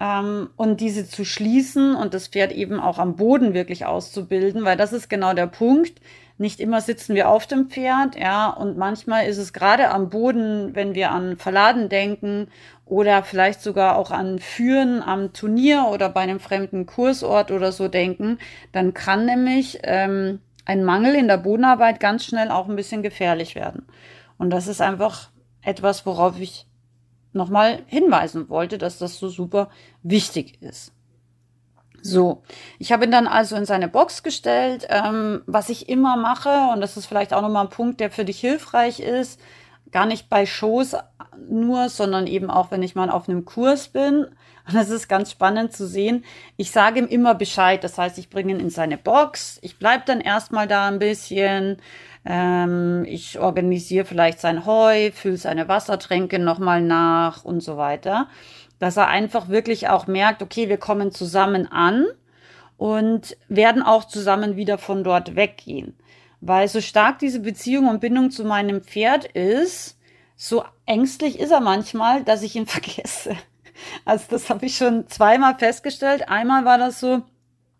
ähm, 0.00 0.50
und 0.56 0.80
diese 0.80 1.08
zu 1.08 1.24
schließen 1.24 1.94
und 1.94 2.12
das 2.12 2.28
Pferd 2.28 2.52
eben 2.52 2.80
auch 2.80 2.98
am 2.98 3.16
Boden 3.16 3.54
wirklich 3.54 3.86
auszubilden, 3.86 4.64
weil 4.64 4.76
das 4.76 4.92
ist 4.92 5.08
genau 5.08 5.32
der 5.32 5.46
Punkt. 5.46 6.00
Nicht 6.40 6.58
immer 6.58 6.80
sitzen 6.80 7.14
wir 7.14 7.28
auf 7.28 7.46
dem 7.46 7.68
Pferd, 7.68 8.16
ja, 8.18 8.48
und 8.48 8.78
manchmal 8.78 9.26
ist 9.26 9.36
es 9.36 9.52
gerade 9.52 9.90
am 9.90 10.08
Boden, 10.08 10.74
wenn 10.74 10.94
wir 10.94 11.10
an 11.10 11.36
Verladen 11.36 11.90
denken 11.90 12.48
oder 12.86 13.22
vielleicht 13.22 13.60
sogar 13.60 13.96
auch 13.96 14.10
an 14.10 14.38
Führen 14.38 15.02
am 15.02 15.34
Turnier 15.34 15.88
oder 15.92 16.08
bei 16.08 16.20
einem 16.22 16.40
fremden 16.40 16.86
Kursort 16.86 17.50
oder 17.50 17.72
so 17.72 17.88
denken, 17.88 18.38
dann 18.72 18.94
kann 18.94 19.26
nämlich 19.26 19.80
ähm, 19.82 20.40
ein 20.64 20.82
Mangel 20.82 21.14
in 21.14 21.28
der 21.28 21.36
Bodenarbeit 21.36 22.00
ganz 22.00 22.24
schnell 22.24 22.50
auch 22.50 22.70
ein 22.70 22.76
bisschen 22.76 23.02
gefährlich 23.02 23.54
werden. 23.54 23.84
Und 24.38 24.48
das 24.48 24.66
ist 24.66 24.80
einfach 24.80 25.28
etwas, 25.60 26.06
worauf 26.06 26.40
ich 26.40 26.64
nochmal 27.34 27.80
hinweisen 27.84 28.48
wollte, 28.48 28.78
dass 28.78 28.96
das 28.96 29.18
so 29.18 29.28
super 29.28 29.68
wichtig 30.02 30.62
ist. 30.62 30.94
So, 32.02 32.42
ich 32.78 32.92
habe 32.92 33.04
ihn 33.04 33.10
dann 33.10 33.26
also 33.26 33.56
in 33.56 33.64
seine 33.64 33.88
Box 33.88 34.22
gestellt. 34.22 34.86
Ähm, 34.88 35.42
was 35.46 35.68
ich 35.68 35.88
immer 35.88 36.16
mache, 36.16 36.70
und 36.72 36.80
das 36.80 36.96
ist 36.96 37.06
vielleicht 37.06 37.32
auch 37.32 37.42
nochmal 37.42 37.64
ein 37.64 37.70
Punkt, 37.70 38.00
der 38.00 38.10
für 38.10 38.24
dich 38.24 38.40
hilfreich 38.40 39.00
ist, 39.00 39.40
gar 39.92 40.06
nicht 40.06 40.30
bei 40.30 40.46
Shows 40.46 40.96
nur, 41.48 41.88
sondern 41.88 42.26
eben 42.26 42.50
auch, 42.50 42.70
wenn 42.70 42.82
ich 42.82 42.94
mal 42.94 43.10
auf 43.10 43.28
einem 43.28 43.44
Kurs 43.44 43.88
bin. 43.88 44.26
Und 44.66 44.74
das 44.74 44.90
ist 44.90 45.08
ganz 45.08 45.30
spannend 45.30 45.72
zu 45.72 45.86
sehen. 45.86 46.24
Ich 46.56 46.70
sage 46.70 47.00
ihm 47.00 47.06
immer 47.06 47.34
Bescheid. 47.34 47.82
Das 47.82 47.98
heißt, 47.98 48.18
ich 48.18 48.30
bringe 48.30 48.52
ihn 48.52 48.60
in 48.60 48.70
seine 48.70 48.98
Box. 48.98 49.58
Ich 49.62 49.78
bleibe 49.78 50.04
dann 50.06 50.20
erstmal 50.20 50.68
da 50.68 50.86
ein 50.86 50.98
bisschen. 50.98 51.78
Ähm, 52.24 53.04
ich 53.08 53.38
organisiere 53.38 54.04
vielleicht 54.04 54.40
sein 54.40 54.66
Heu, 54.66 55.10
fülle 55.12 55.38
seine 55.38 55.68
Wassertränke 55.68 56.38
nochmal 56.38 56.82
nach 56.82 57.44
und 57.44 57.62
so 57.62 57.76
weiter 57.76 58.28
dass 58.80 58.96
er 58.96 59.06
einfach 59.06 59.48
wirklich 59.48 59.88
auch 59.88 60.08
merkt, 60.08 60.42
okay, 60.42 60.68
wir 60.68 60.78
kommen 60.78 61.12
zusammen 61.12 61.70
an 61.70 62.06
und 62.76 63.36
werden 63.48 63.82
auch 63.82 64.04
zusammen 64.04 64.56
wieder 64.56 64.78
von 64.78 65.04
dort 65.04 65.36
weggehen. 65.36 65.94
Weil 66.40 66.66
so 66.66 66.80
stark 66.80 67.18
diese 67.18 67.40
Beziehung 67.40 67.88
und 67.88 68.00
Bindung 68.00 68.30
zu 68.30 68.42
meinem 68.44 68.82
Pferd 68.82 69.26
ist, 69.26 69.98
so 70.34 70.64
ängstlich 70.86 71.38
ist 71.38 71.50
er 71.50 71.60
manchmal, 71.60 72.24
dass 72.24 72.42
ich 72.42 72.56
ihn 72.56 72.66
vergesse. 72.66 73.36
Also 74.04 74.24
das 74.30 74.48
habe 74.48 74.66
ich 74.66 74.76
schon 74.76 75.06
zweimal 75.08 75.58
festgestellt. 75.58 76.28
Einmal 76.28 76.64
war 76.64 76.78
das 76.78 77.00
so, 77.00 77.22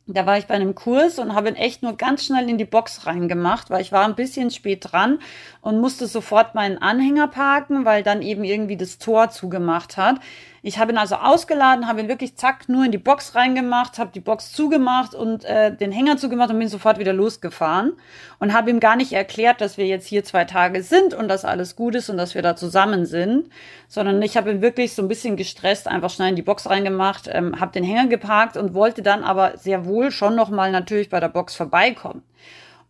da 0.06 0.26
war 0.26 0.36
ich 0.36 0.46
bei 0.46 0.54
einem 0.54 0.74
Kurs 0.74 1.18
und 1.18 1.34
habe 1.34 1.48
ihn 1.48 1.56
echt 1.56 1.82
nur 1.82 1.96
ganz 1.96 2.24
schnell 2.24 2.48
in 2.50 2.58
die 2.58 2.66
Box 2.66 3.06
reingemacht, 3.06 3.70
weil 3.70 3.80
ich 3.80 3.92
war 3.92 4.04
ein 4.04 4.16
bisschen 4.16 4.50
spät 4.50 4.92
dran 4.92 5.18
und 5.62 5.80
musste 5.80 6.06
sofort 6.06 6.54
meinen 6.54 6.76
Anhänger 6.76 7.28
parken, 7.28 7.86
weil 7.86 8.02
dann 8.02 8.20
eben 8.20 8.44
irgendwie 8.44 8.76
das 8.76 8.98
Tor 8.98 9.30
zugemacht 9.30 9.96
hat. 9.96 10.20
Ich 10.62 10.78
habe 10.78 10.92
ihn 10.92 10.98
also 10.98 11.14
ausgeladen, 11.14 11.88
habe 11.88 12.00
ihn 12.00 12.08
wirklich 12.08 12.36
zack 12.36 12.68
nur 12.68 12.84
in 12.84 12.92
die 12.92 12.98
Box 12.98 13.34
reingemacht, 13.34 13.98
habe 13.98 14.10
die 14.12 14.20
Box 14.20 14.52
zugemacht 14.52 15.14
und 15.14 15.44
äh, 15.44 15.74
den 15.74 15.90
Hänger 15.90 16.18
zugemacht 16.18 16.50
und 16.50 16.58
bin 16.58 16.68
sofort 16.68 16.98
wieder 16.98 17.14
losgefahren 17.14 17.92
und 18.38 18.52
habe 18.52 18.70
ihm 18.70 18.78
gar 18.78 18.96
nicht 18.96 19.12
erklärt, 19.12 19.60
dass 19.60 19.78
wir 19.78 19.86
jetzt 19.86 20.06
hier 20.06 20.22
zwei 20.22 20.44
Tage 20.44 20.82
sind 20.82 21.14
und 21.14 21.28
dass 21.28 21.46
alles 21.46 21.76
gut 21.76 21.94
ist 21.94 22.10
und 22.10 22.18
dass 22.18 22.34
wir 22.34 22.42
da 22.42 22.56
zusammen 22.56 23.06
sind, 23.06 23.48
sondern 23.88 24.20
ich 24.20 24.36
habe 24.36 24.50
ihn 24.50 24.60
wirklich 24.60 24.94
so 24.94 25.02
ein 25.02 25.08
bisschen 25.08 25.36
gestresst 25.36 25.88
einfach 25.88 26.10
schnell 26.10 26.28
in 26.28 26.36
die 26.36 26.42
Box 26.42 26.68
reingemacht, 26.68 27.28
ähm, 27.32 27.58
habe 27.58 27.72
den 27.72 27.84
Hänger 27.84 28.08
geparkt 28.08 28.56
und 28.58 28.74
wollte 28.74 29.02
dann 29.02 29.24
aber 29.24 29.56
sehr 29.56 29.86
wohl 29.86 30.10
schon 30.10 30.34
noch 30.34 30.50
mal 30.50 30.70
natürlich 30.70 31.08
bei 31.08 31.20
der 31.20 31.28
Box 31.28 31.54
vorbeikommen. 31.54 32.22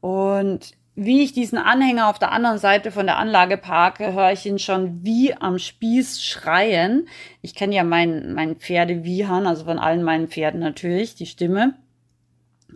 Und 0.00 0.72
wie 0.94 1.22
ich 1.22 1.32
diesen 1.32 1.58
Anhänger 1.58 2.08
auf 2.08 2.18
der 2.18 2.32
anderen 2.32 2.58
Seite 2.58 2.90
von 2.90 3.06
der 3.06 3.18
Anlage 3.18 3.56
parke, 3.56 4.12
höre 4.12 4.32
ich 4.32 4.44
ihn 4.44 4.58
schon 4.58 5.04
wie 5.04 5.34
am 5.34 5.58
Spieß 5.58 6.22
schreien. 6.22 7.08
Ich 7.42 7.54
kenne 7.54 7.74
ja 7.74 7.84
meinen 7.84 8.34
mein 8.34 8.56
Pferdewiehern, 8.56 9.46
also 9.46 9.64
von 9.64 9.78
allen 9.78 10.02
meinen 10.02 10.28
Pferden 10.28 10.60
natürlich, 10.60 11.14
die 11.14 11.26
Stimme. 11.26 11.74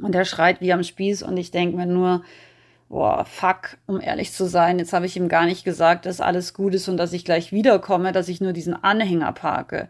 Und 0.01 0.15
er 0.15 0.25
schreit 0.25 0.61
wie 0.61 0.73
am 0.73 0.83
Spieß 0.83 1.23
und 1.23 1.37
ich 1.37 1.51
denke 1.51 1.77
mir 1.77 1.87
nur, 1.87 2.23
boah, 2.89 3.25
fuck, 3.25 3.77
um 3.87 4.01
ehrlich 4.01 4.33
zu 4.33 4.47
sein, 4.47 4.79
jetzt 4.79 4.93
habe 4.93 5.07
ich 5.07 5.17
ihm 5.17 5.29
gar 5.29 5.47
nicht 5.47 5.65
gesagt, 5.65 6.07
dass 6.07 6.21
alles 6.21 6.55
gut 6.55 6.75
ist 6.75 6.89
und 6.89 6.97
dass 6.97 7.13
ich 7.13 7.25
gleich 7.25 7.53
wiederkomme, 7.53 8.13
dass 8.13 8.29
ich 8.29 8.41
nur 8.41 8.53
diesen 8.53 8.75
Anhänger 8.75 9.33
parke. 9.33 9.89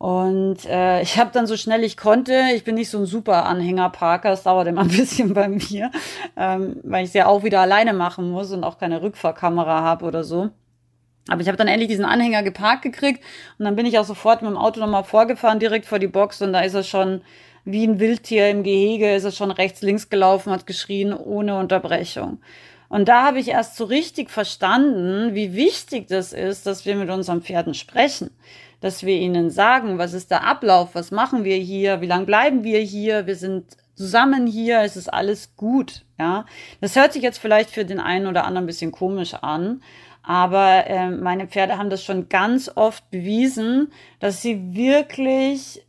Und 0.00 0.64
äh, 0.64 1.02
ich 1.02 1.18
habe 1.18 1.28
dann 1.30 1.46
so 1.46 1.58
schnell 1.58 1.84
ich 1.84 1.98
konnte, 1.98 2.44
ich 2.54 2.64
bin 2.64 2.76
nicht 2.76 2.88
so 2.88 2.96
ein 2.96 3.04
super 3.04 3.44
Anhängerparker, 3.44 4.32
es 4.32 4.44
dauert 4.44 4.66
immer 4.66 4.80
ein 4.80 4.88
bisschen 4.96 5.34
bei 5.34 5.46
mir, 5.46 5.90
ähm, 6.38 6.80
weil 6.84 7.04
ich 7.04 7.10
es 7.10 7.14
ja 7.14 7.26
auch 7.26 7.44
wieder 7.44 7.60
alleine 7.60 7.92
machen 7.92 8.30
muss 8.30 8.50
und 8.50 8.64
auch 8.64 8.78
keine 8.78 9.02
Rückfahrkamera 9.02 9.82
habe 9.82 10.06
oder 10.06 10.24
so. 10.24 10.48
Aber 11.28 11.42
ich 11.42 11.48
habe 11.48 11.58
dann 11.58 11.68
endlich 11.68 11.90
diesen 11.90 12.06
Anhänger 12.06 12.42
geparkt 12.42 12.80
gekriegt 12.80 13.22
und 13.58 13.66
dann 13.66 13.76
bin 13.76 13.84
ich 13.84 13.98
auch 13.98 14.06
sofort 14.06 14.40
mit 14.40 14.50
dem 14.50 14.56
Auto 14.56 14.80
nochmal 14.80 15.04
vorgefahren, 15.04 15.58
direkt 15.58 15.84
vor 15.84 15.98
die 15.98 16.06
Box 16.06 16.40
und 16.40 16.54
da 16.54 16.60
ist 16.60 16.72
er 16.72 16.82
schon 16.82 17.20
wie 17.66 17.86
ein 17.86 18.00
Wildtier 18.00 18.48
im 18.48 18.62
Gehege, 18.62 19.14
ist 19.14 19.24
er 19.24 19.32
schon 19.32 19.50
rechts, 19.50 19.82
links 19.82 20.08
gelaufen, 20.08 20.50
hat 20.50 20.66
geschrien 20.66 21.12
ohne 21.12 21.58
Unterbrechung. 21.58 22.38
Und 22.90 23.08
da 23.08 23.24
habe 23.24 23.40
ich 23.40 23.48
erst 23.48 23.76
so 23.76 23.84
richtig 23.84 24.28
verstanden, 24.28 25.34
wie 25.34 25.54
wichtig 25.54 26.08
das 26.08 26.34
ist, 26.34 26.66
dass 26.66 26.84
wir 26.84 26.96
mit 26.96 27.08
unseren 27.08 27.40
Pferden 27.40 27.72
sprechen 27.72 28.30
dass 28.80 29.04
wir 29.04 29.16
ihnen 29.16 29.50
sagen, 29.50 29.98
was 29.98 30.14
ist 30.14 30.30
der 30.30 30.44
Ablauf, 30.46 30.94
was 30.94 31.10
machen 31.10 31.44
wir 31.44 31.56
hier, 31.56 32.00
wie 32.00 32.06
lange 32.06 32.24
bleiben 32.24 32.64
wir 32.64 32.80
hier, 32.80 33.26
wir 33.26 33.36
sind 33.36 33.76
zusammen 33.94 34.46
hier, 34.46 34.80
es 34.80 34.96
ist 34.96 35.12
alles 35.12 35.54
gut, 35.56 36.04
ja. 36.18 36.46
Das 36.80 36.96
hört 36.96 37.12
sich 37.12 37.22
jetzt 37.22 37.38
vielleicht 37.38 37.70
für 37.70 37.84
den 37.84 38.00
einen 38.00 38.26
oder 38.26 38.44
anderen 38.44 38.64
ein 38.64 38.66
bisschen 38.66 38.92
komisch 38.92 39.34
an, 39.34 39.82
aber 40.22 40.86
äh, 40.86 41.10
meine 41.10 41.46
Pferde 41.46 41.76
haben 41.76 41.90
das 41.90 42.02
schon 42.02 42.28
ganz 42.28 42.70
oft 42.74 43.10
bewiesen, 43.10 43.92
dass 44.18 44.40
sie 44.40 44.74
wirklich 44.74 45.82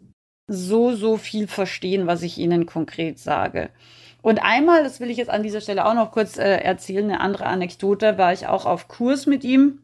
so, 0.47 0.93
so 0.93 1.15
viel 1.15 1.47
verstehen, 1.47 2.07
was 2.07 2.23
ich 2.23 2.37
ihnen 2.37 2.65
konkret 2.65 3.19
sage. 3.19 3.69
Und 4.21 4.39
einmal, 4.43 4.83
das 4.83 4.99
will 4.99 5.09
ich 5.09 5.17
jetzt 5.17 5.31
an 5.31 5.43
dieser 5.43 5.61
Stelle 5.61 5.85
auch 5.85 5.95
noch 5.95 6.11
kurz 6.11 6.37
äh, 6.37 6.57
erzählen, 6.57 7.05
eine 7.05 7.19
andere 7.21 7.45
Anekdote, 7.45 8.17
war 8.17 8.33
ich 8.33 8.47
auch 8.47 8.65
auf 8.65 8.87
Kurs 8.87 9.25
mit 9.25 9.43
ihm. 9.43 9.79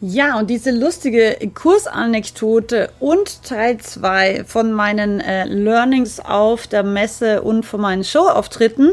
Ja, 0.00 0.38
und 0.38 0.50
diese 0.50 0.72
lustige 0.72 1.38
Kursanekdote 1.54 2.90
und 3.00 3.42
Teil 3.44 3.78
2 3.78 4.44
von 4.44 4.72
meinen 4.72 5.20
äh, 5.20 5.44
Learnings 5.46 6.20
auf 6.20 6.66
der 6.66 6.82
Messe 6.82 7.40
und 7.40 7.64
von 7.64 7.80
meinen 7.80 8.04
Showauftritten 8.04 8.92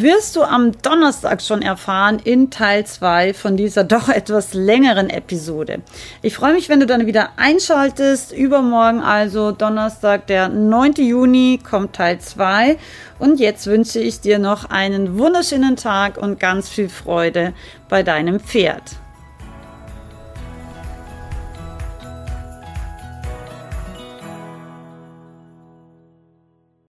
wirst 0.00 0.36
du 0.36 0.42
am 0.42 0.72
Donnerstag 0.82 1.42
schon 1.42 1.62
erfahren 1.62 2.18
in 2.22 2.50
Teil 2.50 2.86
2 2.86 3.34
von 3.34 3.56
dieser 3.56 3.84
doch 3.84 4.08
etwas 4.08 4.54
längeren 4.54 5.10
Episode. 5.10 5.82
Ich 6.22 6.34
freue 6.34 6.54
mich, 6.54 6.68
wenn 6.68 6.80
du 6.80 6.86
dann 6.86 7.06
wieder 7.06 7.30
einschaltest. 7.36 8.32
Übermorgen 8.32 9.00
also 9.00 9.52
Donnerstag, 9.52 10.26
der 10.26 10.48
9. 10.48 10.94
Juni, 10.94 11.60
kommt 11.62 11.94
Teil 11.94 12.18
2. 12.18 12.78
Und 13.18 13.40
jetzt 13.40 13.66
wünsche 13.66 14.00
ich 14.00 14.20
dir 14.20 14.38
noch 14.38 14.70
einen 14.70 15.18
wunderschönen 15.18 15.76
Tag 15.76 16.16
und 16.16 16.40
ganz 16.40 16.68
viel 16.68 16.88
Freude 16.88 17.52
bei 17.88 18.02
deinem 18.02 18.40
Pferd. 18.40 19.03